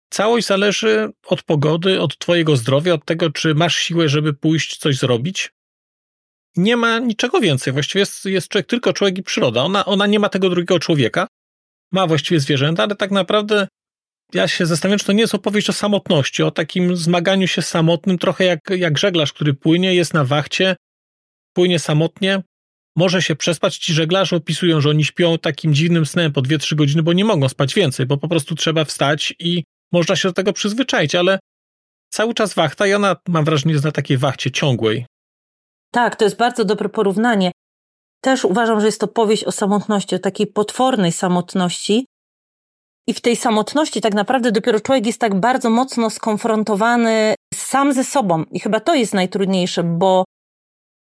[0.09, 4.97] całość zależy od pogody, od Twojego zdrowia, od tego, czy masz siłę, żeby pójść coś
[4.97, 5.51] zrobić.
[6.57, 7.73] Nie ma niczego więcej.
[7.73, 9.63] Właściwie jest, jest człowiek, tylko człowiek i przyroda.
[9.63, 11.27] Ona, ona nie ma tego drugiego człowieka.
[11.91, 13.67] Ma właściwie zwierzęta, ale tak naprawdę
[14.33, 18.17] ja się zastanawiam, czy to nie jest opowieść o samotności, o takim zmaganiu się samotnym,
[18.17, 20.75] trochę jak, jak żeglarz, który płynie, jest na wachcie,
[21.53, 22.41] płynie samotnie,
[22.95, 23.77] może się przespać.
[23.77, 27.49] Ci żeglarze opisują, że oni śpią takim dziwnym snem po 2-3 godziny, bo nie mogą
[27.49, 31.39] spać więcej, bo po prostu trzeba wstać i można się do tego przyzwyczaić, ale
[32.09, 35.05] cały czas wachta i ona, mam wrażenie, jest na takiej wachcie ciągłej.
[35.95, 37.51] Tak, to jest bardzo dobre porównanie.
[38.21, 42.05] Też uważam, że jest to powieść o samotności, o takiej potwornej samotności,
[43.07, 48.03] I w tej samotności tak naprawdę dopiero człowiek jest tak bardzo mocno skonfrontowany sam ze
[48.03, 48.43] sobą.
[48.51, 50.23] I chyba to jest najtrudniejsze, bo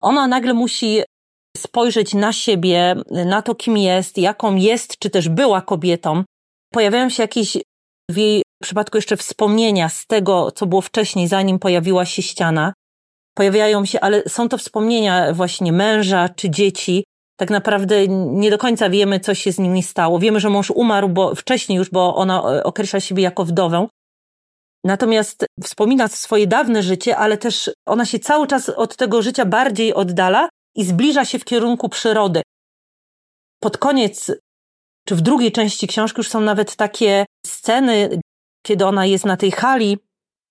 [0.02, 1.02] ona nagle musi
[1.58, 6.24] spojrzeć na siebie, na to, kim jest, jaką jest, czy też była kobietą.
[6.74, 7.58] Pojawiają się jakieś
[8.12, 12.74] w jej przypadku jeszcze wspomnienia z tego, co było wcześniej, zanim pojawiła się ściana.
[13.34, 17.04] Pojawiają się, ale są to wspomnienia właśnie męża czy dzieci.
[17.40, 20.20] Tak naprawdę nie do końca wiemy, co się z nimi stało.
[20.20, 23.88] Wiemy, że mąż umarł bo wcześniej już, bo ona e, określa siebie jako wdowę.
[24.86, 29.94] Natomiast wspomina swoje dawne życie, ale też ona się cały czas od tego życia bardziej
[29.94, 32.42] oddala i zbliża się w kierunku przyrody.
[33.60, 34.32] Pod koniec,
[35.08, 38.20] czy w drugiej części książki już są nawet takie sceny,
[38.66, 39.98] kiedy ona jest na tej hali,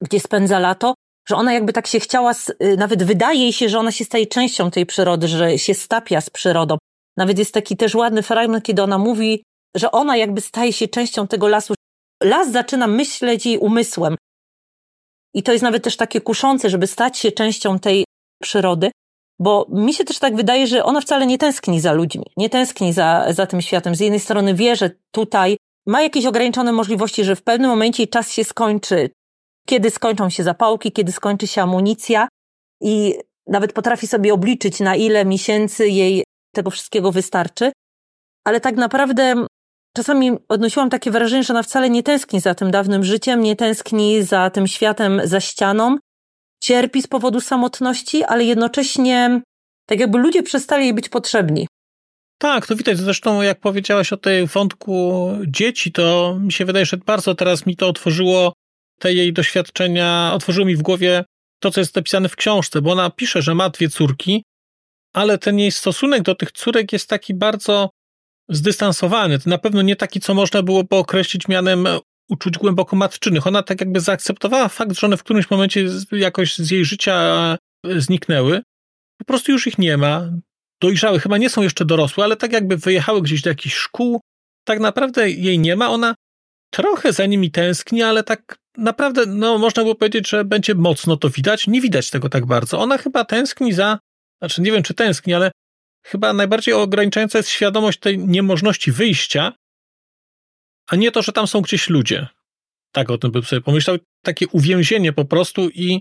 [0.03, 0.95] gdzie spędza lato,
[1.29, 2.33] że ona jakby tak się chciała,
[2.63, 6.21] y, nawet wydaje jej się, że ona się staje częścią tej przyrody, że się stapia
[6.21, 6.79] z przyrodą.
[7.17, 9.43] Nawet jest taki też ładny fragment, kiedy ona mówi,
[9.77, 11.75] że ona jakby staje się częścią tego lasu.
[12.23, 14.17] Las zaczyna myśleć jej umysłem.
[15.35, 18.05] I to jest nawet też takie kuszące, żeby stać się częścią tej
[18.43, 18.91] przyrody,
[19.39, 22.93] bo mi się też tak wydaje, że ona wcale nie tęskni za ludźmi, nie tęskni
[22.93, 23.95] za, za tym światem.
[23.95, 25.57] Z jednej strony wie, że tutaj
[25.87, 29.11] ma jakieś ograniczone możliwości, że w pewnym momencie czas się skończy,
[29.67, 32.29] kiedy skończą się zapałki, kiedy skończy się amunicja
[32.81, 33.15] i
[33.47, 37.73] nawet potrafi sobie obliczyć, na ile miesięcy jej tego wszystkiego wystarczy.
[38.45, 39.47] Ale tak naprawdę
[39.97, 44.23] czasami odnosiłam takie wrażenie, że ona wcale nie tęskni za tym dawnym życiem, nie tęskni
[44.23, 45.97] za tym światem za ścianą,
[46.63, 49.41] cierpi z powodu samotności, ale jednocześnie
[49.87, 51.67] tak jakby ludzie przestali jej być potrzebni.
[52.39, 52.99] Tak, to widać.
[52.99, 57.77] Zresztą jak powiedziałaś o tej wątku dzieci, to mi się wydaje, że bardzo teraz mi
[57.77, 58.53] to otworzyło
[59.03, 61.25] te jej doświadczenia, otworzyło mi w głowie
[61.63, 64.45] to, co jest napisane w książce, bo ona pisze, że ma dwie córki,
[65.15, 67.91] ale ten jej stosunek do tych córek jest taki bardzo
[68.49, 69.39] zdystansowany.
[69.39, 71.87] To na pewno nie taki, co można byłoby określić mianem
[72.31, 73.47] uczuć głęboko matczynych.
[73.47, 77.57] Ona tak jakby zaakceptowała fakt, że one w którymś momencie jakoś z jej życia
[77.97, 78.63] zniknęły.
[79.19, 80.31] Po prostu już ich nie ma.
[80.83, 84.21] Dojrzały, chyba nie są jeszcze dorosłe, ale tak jakby wyjechały gdzieś do jakichś szkół.
[84.65, 85.91] Tak naprawdę jej nie ma.
[85.91, 86.15] Ona
[86.75, 91.31] trochę za nimi tęskni, ale tak naprawdę, no można było powiedzieć, że będzie mocno to
[91.31, 91.67] widać.
[91.67, 92.81] Nie widać tego tak bardzo.
[92.81, 93.99] Ona chyba tęskni za,
[94.39, 95.51] znaczy nie wiem czy tęskni, ale
[96.05, 99.53] chyba najbardziej ograniczająca jest świadomość tej niemożności wyjścia,
[100.87, 102.29] a nie to, że tam są gdzieś ludzie.
[102.93, 103.97] Tak o tym bym sobie pomyślał.
[104.25, 106.01] Takie uwięzienie po prostu i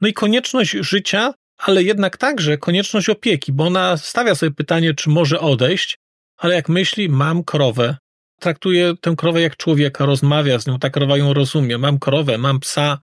[0.00, 5.10] no i konieczność życia, ale jednak także konieczność opieki, bo ona stawia sobie pytanie, czy
[5.10, 5.96] może odejść,
[6.36, 7.96] ale jak myśli, mam krowę,
[8.40, 11.78] traktuje tę krowę jak człowieka, rozmawia z nią, ta krowa ją rozumie.
[11.78, 12.98] Mam krowę, mam psa,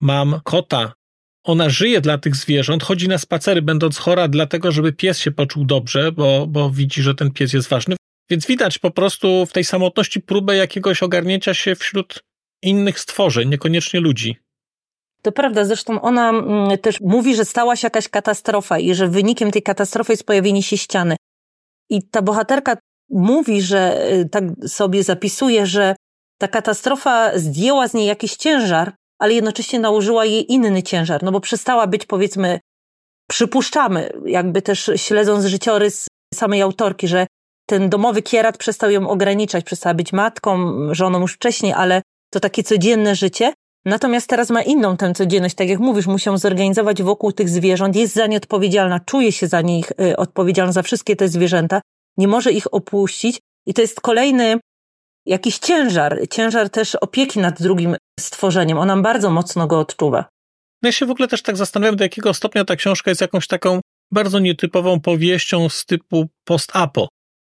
[0.00, 0.92] mam kota.
[1.44, 5.64] Ona żyje dla tych zwierząt, chodzi na spacery, będąc chora, dlatego, żeby pies się poczuł
[5.64, 7.96] dobrze, bo, bo widzi, że ten pies jest ważny.
[8.30, 12.24] Więc widać po prostu w tej samotności próbę jakiegoś ogarnięcia się wśród
[12.62, 14.36] innych stworzeń, niekoniecznie ludzi.
[15.22, 19.50] To prawda, zresztą ona mm, też mówi, że stała się jakaś katastrofa i że wynikiem
[19.50, 21.16] tej katastrofy jest pojawienie się ściany.
[21.90, 22.76] I ta bohaterka
[23.14, 25.96] mówi, że y, tak sobie zapisuje, że
[26.38, 31.40] ta katastrofa zdjęła z niej jakiś ciężar, ale jednocześnie nałożyła jej inny ciężar, no bo
[31.40, 32.60] przestała być, powiedzmy,
[33.30, 37.26] przypuszczamy, jakby też śledząc życiorys samej autorki, że
[37.66, 42.62] ten domowy kierat przestał ją ograniczać, przestała być matką, żoną już wcześniej, ale to takie
[42.62, 43.52] codzienne życie.
[43.84, 48.14] Natomiast teraz ma inną tę codzienność, tak jak mówisz, musi zorganizować wokół tych zwierząt, jest
[48.14, 51.80] za nie odpowiedzialna, czuje się za nich y, odpowiedzialna, za wszystkie te zwierzęta,
[52.16, 54.58] nie może ich opuścić i to jest kolejny
[55.26, 58.78] jakiś ciężar, ciężar też opieki nad drugim stworzeniem.
[58.78, 60.24] Ona bardzo mocno go odczuwa.
[60.82, 63.46] No ja się w ogóle też tak zastanawiam, do jakiego stopnia ta książka jest jakąś
[63.46, 63.80] taką
[64.12, 67.08] bardzo nietypową powieścią z typu post-apo.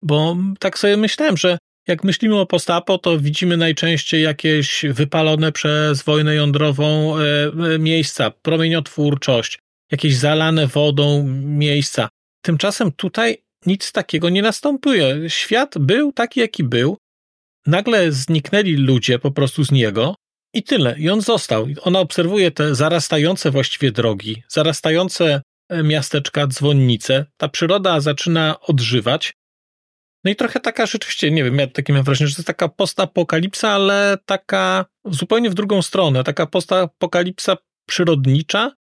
[0.02, 6.02] Bo tak sobie myślałem, że jak myślimy o post-apo, to widzimy najczęściej jakieś wypalone przez
[6.02, 7.22] wojnę jądrową e,
[7.74, 9.58] e, miejsca, promieniotwórczość,
[9.92, 12.08] jakieś zalane wodą miejsca.
[12.42, 15.30] Tymczasem tutaj nic takiego nie następuje.
[15.30, 16.96] Świat był taki, jaki był.
[17.66, 20.14] Nagle zniknęli ludzie po prostu z niego
[20.54, 20.98] i tyle.
[20.98, 21.66] I on został.
[21.82, 27.26] Ona obserwuje te zarastające właściwie drogi, zarastające e, miasteczka, dzwonnice.
[27.36, 29.32] Ta przyroda zaczyna odżywać.
[30.24, 32.68] No i trochę taka rzeczywiście, nie wiem, ja takie mam wrażenie, że to jest taka
[32.68, 37.56] postapokalipsa, ale taka zupełnie w drugą stronę, taka postapokalipsa
[37.88, 38.72] przyrodnicza,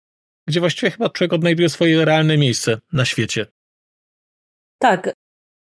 [0.47, 3.45] gdzie właściwie chyba człowiek odnajduje swoje realne miejsce na świecie.
[4.79, 5.13] Tak.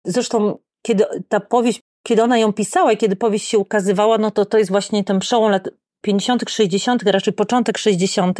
[0.06, 4.46] Zresztą, kiedy ta powieść, kiedy ona ją pisała i kiedy powieść się ukazywała, no to
[4.46, 5.70] to jest właśnie ten przełom lat
[6.02, 8.40] 50., 60., raczej początek 60.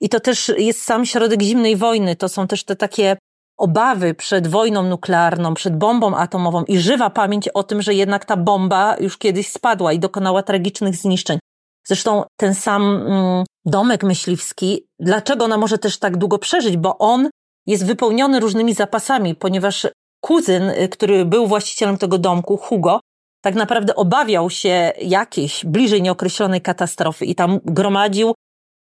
[0.00, 2.16] I to też jest sam środek zimnej wojny.
[2.16, 3.16] To są też te takie
[3.56, 8.36] obawy przed wojną nuklearną, przed bombą atomową i żywa pamięć o tym, że jednak ta
[8.36, 11.38] bomba już kiedyś spadła i dokonała tragicznych zniszczeń.
[11.86, 16.76] Zresztą ten sam mm, domek myśliwski, dlaczego ona może też tak długo przeżyć?
[16.76, 17.28] Bo on
[17.66, 19.86] jest wypełniony różnymi zapasami, ponieważ
[20.20, 23.00] kuzyn, y, który był właścicielem tego domku, Hugo,
[23.44, 28.34] tak naprawdę obawiał się jakiejś bliżej nieokreślonej katastrofy i tam gromadził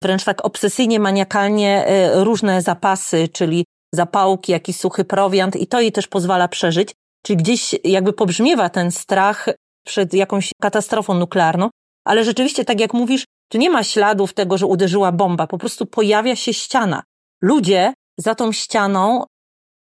[0.04, 5.92] wręcz tak obsesyjnie, maniakalnie y, różne zapasy, czyli zapałki, jakiś suchy prowiant i to jej
[5.92, 6.94] też pozwala przeżyć.
[7.26, 9.50] Czyli gdzieś jakby pobrzmiewa ten strach
[9.86, 11.70] przed jakąś katastrofą nuklearną,
[12.06, 15.86] ale rzeczywiście, tak jak mówisz, tu nie ma śladów tego, że uderzyła bomba, po prostu
[15.86, 17.04] pojawia się ściana.
[17.42, 19.24] Ludzie za tą ścianą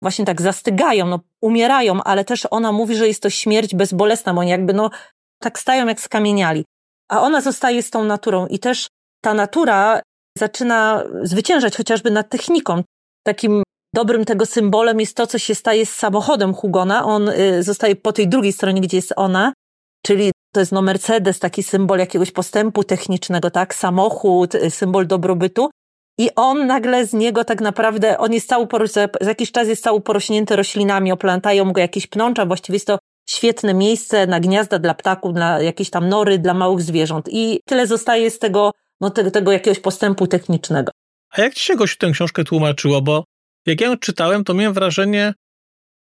[0.03, 4.41] właśnie tak zastygają, no, umierają, ale też ona mówi, że jest to śmierć bezbolesna, bo
[4.41, 4.91] oni jakby no
[5.43, 6.65] tak stają jak skamieniali.
[7.11, 8.89] A ona zostaje z tą naturą i też
[9.25, 10.01] ta natura
[10.39, 12.83] zaczyna zwyciężać chociażby nad techniką.
[13.27, 13.63] Takim
[13.95, 17.05] dobrym tego symbolem jest to, co się staje z samochodem Hugona.
[17.05, 19.53] On y, zostaje po tej drugiej stronie, gdzie jest ona,
[20.07, 23.75] czyli to jest no Mercedes, taki symbol jakiegoś postępu technicznego, tak?
[23.75, 25.71] Samochód, y, symbol dobrobytu.
[26.19, 30.01] I on nagle z niego tak naprawdę, on jest cały, za jakiś czas jest cały
[30.01, 32.99] porośnięty roślinami, oplantają go jakieś pnącza, właściwie jest to
[33.29, 37.29] świetne miejsce na gniazda dla ptaków, dla jakieś tam nory, dla małych zwierząt.
[37.31, 40.93] I tyle zostaje z tego, no tego, tego jakiegoś postępu technicznego.
[41.31, 43.03] A jak ci się goś tę książkę tłumaczyło?
[43.03, 43.25] Bo
[43.67, 45.35] jak ja ją czytałem, to miałem wrażenie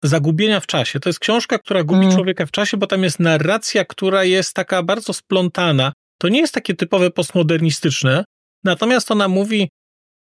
[0.02, 1.00] zagubienia w czasie.
[1.00, 2.14] To jest książka, która gubi mm.
[2.14, 5.92] człowieka w czasie, bo tam jest narracja, która jest taka bardzo splątana.
[6.18, 8.24] To nie jest takie typowe postmodernistyczne,
[8.64, 9.68] natomiast ona mówi,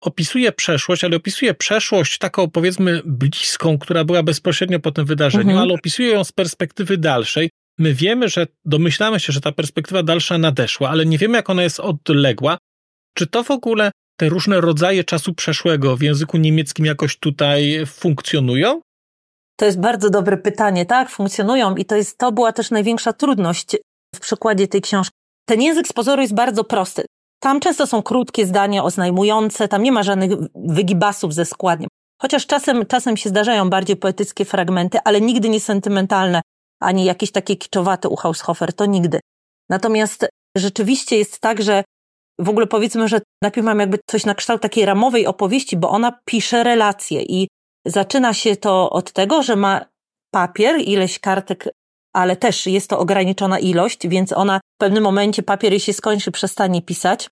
[0.02, 5.60] opisuje przeszłość, ale opisuje przeszłość taką powiedzmy bliską, która była bezpośrednio po tym wydarzeniu, mhm.
[5.60, 7.50] ale opisuje ją z perspektywy dalszej.
[7.80, 11.64] My wiemy, że domyślamy się, że ta perspektywa dalsza nadeszła, ale nie wiemy, jak ona
[11.64, 12.58] jest odległa.
[13.14, 18.82] Czy to w ogóle te różne rodzaje czasu przeszłego w języku niemieckim jakoś tutaj funkcjonują?
[19.60, 20.86] To jest bardzo dobre pytanie.
[20.86, 23.78] Tak, funkcjonują i to jest, to była też największa trudność
[24.16, 25.16] w przykładzie tej książki.
[25.46, 27.06] Ten język z pozoru jest bardzo prosty.
[27.40, 31.90] Tam często są krótkie zdania oznajmujące, tam nie ma żadnych wygibasów ze składniem.
[32.22, 36.42] Chociaż czasem, czasem się zdarzają bardziej poetyckie fragmenty, ale nigdy nie sentymentalne,
[36.82, 39.20] ani jakieś takie kiczowate u Haushofer, to nigdy.
[39.70, 41.84] Natomiast rzeczywiście jest tak, że
[42.40, 46.20] w ogóle powiedzmy, że najpierw mam jakby coś na kształt takiej ramowej opowieści, bo ona
[46.26, 47.48] pisze relacje i
[47.86, 49.86] zaczyna się to od tego, że ma
[50.32, 51.70] papier, ileś kartek,
[52.14, 56.82] ale też jest to ograniczona ilość, więc ona w pewnym momencie papier się skończy, przestanie
[56.82, 57.30] pisać,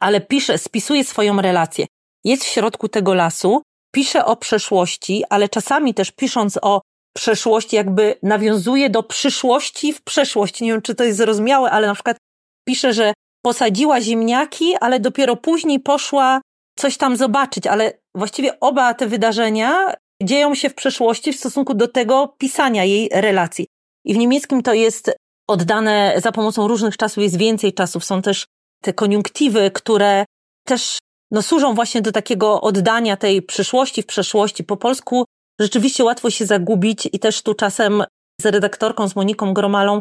[0.00, 1.86] ale pisze, spisuje swoją relację.
[2.24, 3.62] Jest w środku tego lasu,
[3.94, 6.80] pisze o przeszłości, ale czasami też pisząc o
[7.16, 10.60] przeszłości, jakby nawiązuje do przyszłości w przeszłość.
[10.60, 12.16] Nie wiem, czy to jest zrozumiałe, ale na przykład
[12.68, 13.12] pisze, że
[13.44, 16.40] posadziła ziemniaki, ale dopiero później poszła
[16.78, 21.88] coś tam zobaczyć, ale właściwie oba te wydarzenia dzieją się w przeszłości w stosunku do
[21.88, 23.66] tego pisania jej relacji.
[24.04, 25.10] I w niemieckim to jest
[25.48, 28.04] oddane za pomocą różnych czasów, jest więcej czasów.
[28.04, 28.46] Są też
[28.82, 30.24] te koniunktywy, które
[30.66, 30.98] też
[31.30, 34.64] no, służą właśnie do takiego oddania tej przyszłości w przeszłości.
[34.64, 35.24] Po polsku
[35.60, 38.04] rzeczywiście łatwo się zagubić i też tu czasem
[38.40, 40.00] z redaktorką, z Moniką Gromalą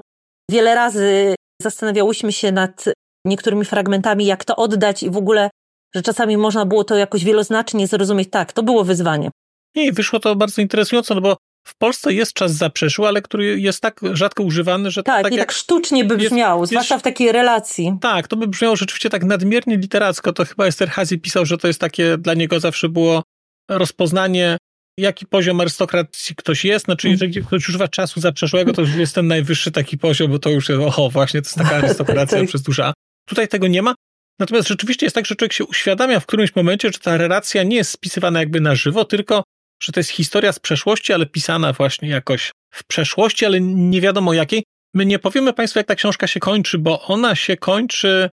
[0.52, 2.86] wiele razy zastanawiałyśmy się nad
[3.26, 5.50] niektórymi fragmentami, jak to oddać i w ogóle,
[5.96, 8.30] że czasami można było to jakoś wieloznacznie zrozumieć.
[8.30, 9.30] Tak, to było wyzwanie.
[9.76, 13.82] I wyszło to bardzo interesująco, no bo w Polsce jest czas zaprzeszły, ale który jest
[13.82, 17.32] tak rzadko używany, że tak, tak, i tak sztucznie by brzmiało, jest, zwłaszcza w takiej
[17.32, 17.98] relacji.
[18.02, 20.34] Tak, to by brzmiało rzeczywiście tak nadmiernie literacko.
[20.34, 23.24] To chyba Esterhazy pisał, że to jest takie, dla niego zawsze było
[23.70, 24.58] rozpoznanie,
[24.98, 26.86] jaki poziom arystokracji ktoś jest.
[26.86, 27.30] Znaczy, mhm.
[27.30, 30.70] jeżeli ktoś używa czasu zaprzeszłego, to już jest ten najwyższy taki poziom, bo to już
[30.70, 32.48] jest, oho, właśnie, to jest taka arystokracja tak.
[32.48, 32.94] przez dusza.
[33.28, 33.96] Tutaj tego nie ma.
[34.40, 37.76] Natomiast rzeczywiście jest tak, że człowiek się uświadamia w którymś momencie, że ta relacja nie
[37.76, 39.44] jest spisywana jakby na żywo, tylko
[39.82, 44.34] że to jest historia z przeszłości, ale pisana właśnie jakoś w przeszłości, ale nie wiadomo
[44.34, 44.64] jakiej.
[44.94, 48.30] My nie powiemy Państwu, jak ta książka się kończy, bo ona się kończy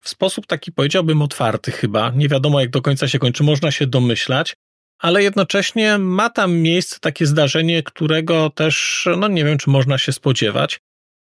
[0.00, 2.10] w sposób taki, powiedziałbym, otwarty chyba.
[2.10, 4.54] Nie wiadomo, jak do końca się kończy, można się domyślać,
[4.98, 10.12] ale jednocześnie ma tam miejsce takie zdarzenie, którego też, no nie wiem, czy można się
[10.12, 10.78] spodziewać.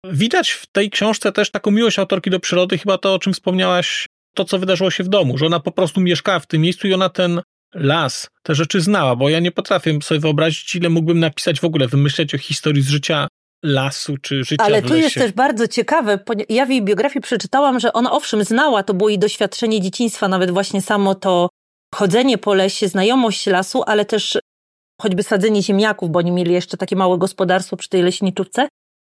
[0.04, 4.06] Widać w tej książce też taką miłość autorki do przyrody, chyba to, o czym wspomniałaś,
[4.34, 6.94] to, co wydarzyło się w domu, że ona po prostu mieszkała w tym miejscu i
[6.94, 7.42] ona ten
[7.76, 11.88] las, te rzeczy znała, bo ja nie potrafię sobie wyobrazić, ile mógłbym napisać w ogóle,
[11.88, 13.28] wymyśleć o historii z życia
[13.64, 16.18] lasu czy życia Ale tu jest też bardzo ciekawe,
[16.48, 20.50] ja w jej biografii przeczytałam, że ona owszem znała, to było jej doświadczenie dzieciństwa, nawet
[20.50, 21.48] właśnie samo to
[21.94, 24.38] chodzenie po lesie, znajomość lasu, ale też
[25.02, 28.68] choćby sadzenie ziemniaków, bo oni mieli jeszcze takie małe gospodarstwo przy tej leśniczówce.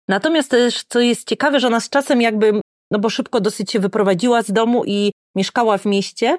[0.09, 2.61] Natomiast też, co jest ciekawe, że ona z czasem jakby,
[2.91, 6.37] no bo szybko dosyć się wyprowadziła z domu i mieszkała w mieście,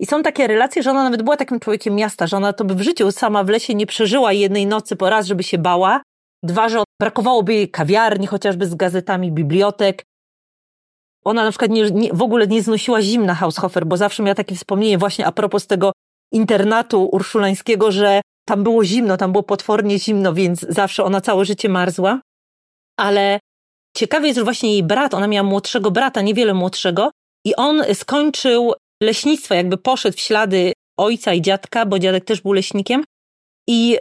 [0.00, 2.74] I są takie relacje, że ona nawet była takim człowiekiem miasta, że ona to by
[2.74, 6.02] w życiu sama w lesie nie przeżyła jednej nocy po raz, żeby się bała.
[6.42, 10.02] Dwa, że brakowałoby jej kawiarni, chociażby z gazetami, bibliotek.
[11.24, 14.54] Ona na przykład nie, nie, w ogóle nie znosiła zimna Haushofer, bo zawsze miała takie
[14.54, 15.92] wspomnienie właśnie a propos tego
[16.32, 21.68] internatu urszulańskiego, że tam było zimno, tam było potwornie zimno, więc zawsze ona całe życie
[21.68, 22.20] marzła.
[22.96, 23.40] Ale
[23.96, 27.10] ciekawe jest, że właśnie jej brat, ona miała młodszego brata, niewiele młodszego,
[27.44, 28.72] i on skończył
[29.04, 33.04] leśnictwo, jakby poszedł w ślady ojca i dziadka, bo dziadek też był leśnikiem.
[33.68, 33.98] I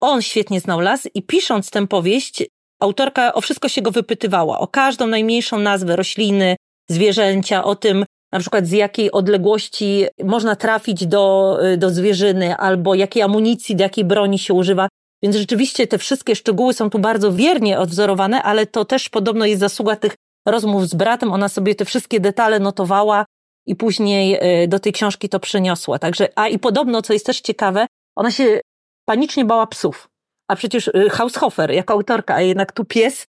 [0.00, 2.44] on świetnie znał las i pisząc tę powieść,
[2.80, 6.56] autorka o wszystko się go wypytywała, o każdą najmniejszą nazwę rośliny,
[6.90, 13.22] zwierzęcia, o tym na przykład z jakiej odległości można trafić do, do zwierzyny, albo jakiej
[13.22, 14.88] amunicji, do jakiej broni się używa.
[15.22, 19.60] Więc rzeczywiście te wszystkie szczegóły są tu bardzo wiernie odwzorowane, ale to też podobno jest
[19.60, 20.14] zasługa tych
[20.46, 21.32] rozmów z bratem.
[21.32, 23.24] Ona sobie te wszystkie detale notowała
[23.66, 25.98] i później y, do tej książki to przyniosła.
[25.98, 27.86] Także, a i podobno, co jest też ciekawe,
[28.16, 28.60] ona się
[29.04, 30.08] panicznie bała psów.
[30.48, 33.26] A przecież y, Haushofer jako autorka, a jednak tu pies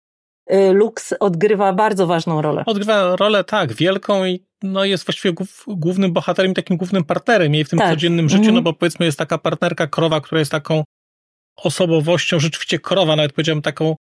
[0.51, 2.63] y, Lux odgrywa bardzo ważną rolę.
[2.65, 5.33] Odgrywa rolę, tak, wielką i no jest właściwie
[5.67, 7.89] głównym bohaterem, takim głównym partnerem jej w tym tak.
[7.89, 10.83] codziennym życiu, mm no bo powiedzmy jest taka partnerka krowa, która jest taką
[11.57, 13.95] osobowością, rzeczywiście krowa, nawet powiedziałem taką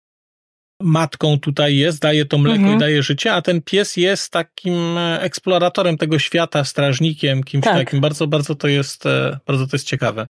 [0.84, 2.76] matką tutaj jest, daje to mleko mhm.
[2.76, 7.74] i daje życie, a ten pies jest takim e, eksploratorem tego świata, strażnikiem, kimś tak.
[7.74, 8.02] takim.
[8.02, 10.28] Bardzo, bardzo to jest, e, bardzo to jest ciekawe.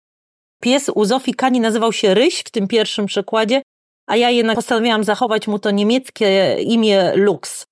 [0.61, 3.61] Pies u Zofii Kani nazywał się Ryś w tym pierwszym przekładzie,
[4.07, 7.65] a ja jednak postanowiłam zachować mu to niemieckie imię Lux.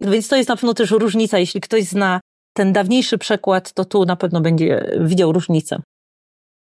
[0.00, 1.38] Więc to jest na pewno też różnica.
[1.38, 2.20] Jeśli ktoś zna
[2.56, 5.82] ten dawniejszy przekład, to tu na pewno będzie widział różnicę.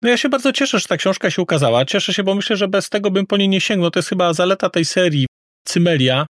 [0.03, 1.85] No ja się bardzo cieszę, że ta książka się ukazała.
[1.85, 3.91] Cieszę się, bo myślę, że bez tego bym po niej nie sięgnął.
[3.91, 5.27] To jest chyba zaleta tej serii.
[5.65, 6.27] Cymelia.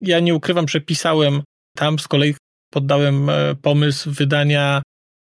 [0.00, 1.42] Ja nie ukrywam, że pisałem
[1.76, 2.34] tam, z kolei
[2.70, 4.82] poddałem e, pomysł wydania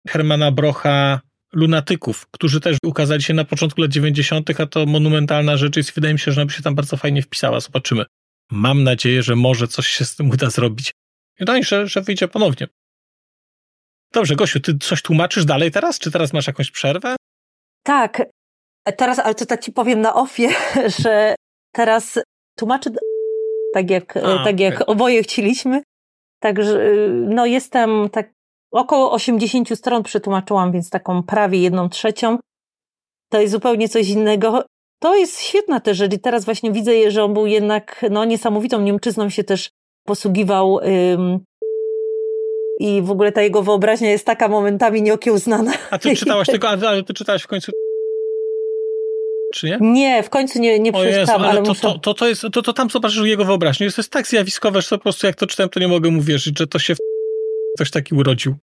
[0.08, 1.22] Hermana Brocha
[1.54, 5.92] Lunatyków, którzy też ukazali się na początku lat 90., a to monumentalna rzecz jest.
[5.92, 7.60] Wydaje mi się, że ona by się tam bardzo fajnie wpisała.
[7.60, 8.06] Zobaczymy.
[8.52, 10.92] Mam nadzieję, że może coś się z tym uda zrobić.
[11.40, 12.68] No i że, że wyjdzie ponownie.
[14.14, 16.00] Dobrze, Gosiu, ty coś tłumaczysz dalej teraz?
[16.00, 17.16] Czy teraz masz jakąś przerwę?
[17.84, 18.22] Tak.
[18.98, 20.50] Teraz, ale to tak ci powiem na ofie,
[21.04, 21.36] że
[21.72, 22.20] teraz
[22.56, 22.90] tłumaczę
[23.74, 25.82] tak jak, A, tak jak oboje chcieliśmy.
[26.40, 28.32] Także no jestem tak
[28.72, 32.38] około 80 stron przetłumaczyłam, więc taką prawie jedną trzecią.
[33.32, 34.64] To jest zupełnie coś innego.
[35.02, 38.82] To jest świetna też rzecz i teraz właśnie widzę, że on był jednak no, niesamowitą
[38.82, 39.70] Niemczyzną się też
[40.06, 40.80] posługiwał
[41.14, 41.40] ym,
[42.80, 45.74] i w ogóle ta jego wyobraźnia jest taka momentami nieokiełznana.
[45.92, 47.72] A ty czytałaś tego, ale ty czytałaś w końcu
[49.54, 49.78] czy nie?
[49.82, 51.82] Nie, w końcu nie, nie przeczytałam, ale, ale to, muszę...
[51.82, 53.92] to, to, to, jest, to, to tam zobaczysz jego wyobraźnię.
[53.92, 56.60] To jest tak zjawiskowe, że po prostu jak to czytałem, to nie mogę mu wierzyć,
[56.60, 56.96] że to się
[57.76, 58.56] ktoś taki urodził.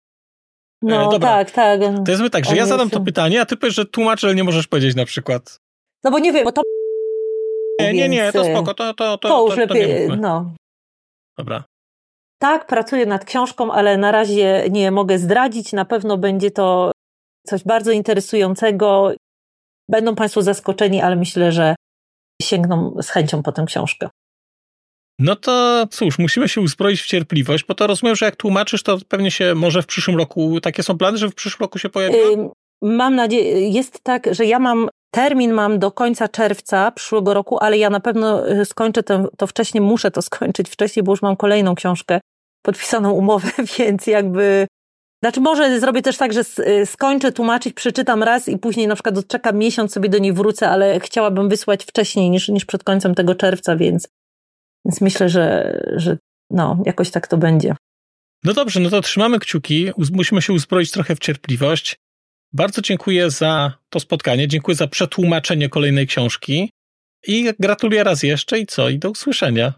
[0.82, 1.28] No e, Dobra.
[1.28, 1.80] tak, tak.
[2.04, 4.44] To jest tak, że ja zadam to pytanie, a ty powiesz, że tłumaczę, ale nie
[4.44, 5.60] możesz powiedzieć na przykład.
[6.04, 6.62] No bo nie wiem, bo to...
[7.80, 10.54] Nie, nie, nie, to spoko, to, to, to, to już lepiej, no.
[11.38, 11.64] Dobra.
[12.38, 15.72] Tak, pracuję nad książką, ale na razie nie mogę zdradzić.
[15.72, 16.92] Na pewno będzie to
[17.46, 19.12] coś bardzo interesującego
[19.88, 21.74] Będą Państwo zaskoczeni, ale myślę, że
[22.42, 24.08] sięgną z chęcią po tę książkę.
[25.18, 28.98] No to cóż, musimy się uzbroić w cierpliwość, bo to rozumiem, że jak tłumaczysz, to
[29.08, 32.16] pewnie się może w przyszłym roku, takie są plany, że w przyszłym roku się pojawi?
[32.82, 37.78] Mam nadzieję, jest tak, że ja mam, termin mam do końca czerwca przyszłego roku, ale
[37.78, 41.36] ja na pewno y, skończę to, to wcześniej, muszę to skończyć wcześniej, bo już mam
[41.36, 42.20] kolejną książkę,
[42.62, 44.66] podpisaną umowę, więc jakby
[45.24, 49.18] znaczy może zrobię też tak, że y, skończę tłumaczyć, przeczytam raz i później na przykład
[49.18, 53.34] odczekam miesiąc, sobie do niej wrócę, ale chciałabym wysłać wcześniej niż, niż przed końcem tego
[53.34, 54.08] czerwca, więc,
[54.84, 56.18] więc myślę, że, że
[56.50, 57.76] no, jakoś tak to będzie.
[58.44, 61.96] No dobrze, no to trzymamy kciuki, musimy się uzbroić trochę w cierpliwość.
[62.52, 66.70] Bardzo dziękuję za to spotkanie, dziękuję za przetłumaczenie kolejnej książki
[67.26, 69.72] i gratuluję raz jeszcze i co, i do usłyszenia.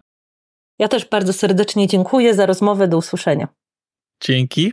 [0.78, 3.48] Ja też bardzo serdecznie dziękuję za rozmowę, do usłyszenia.
[4.22, 4.72] Dzięki.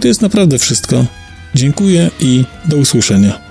[0.00, 1.06] To jest naprawdę wszystko.
[1.54, 3.49] Dziękuję i do usłyszenia.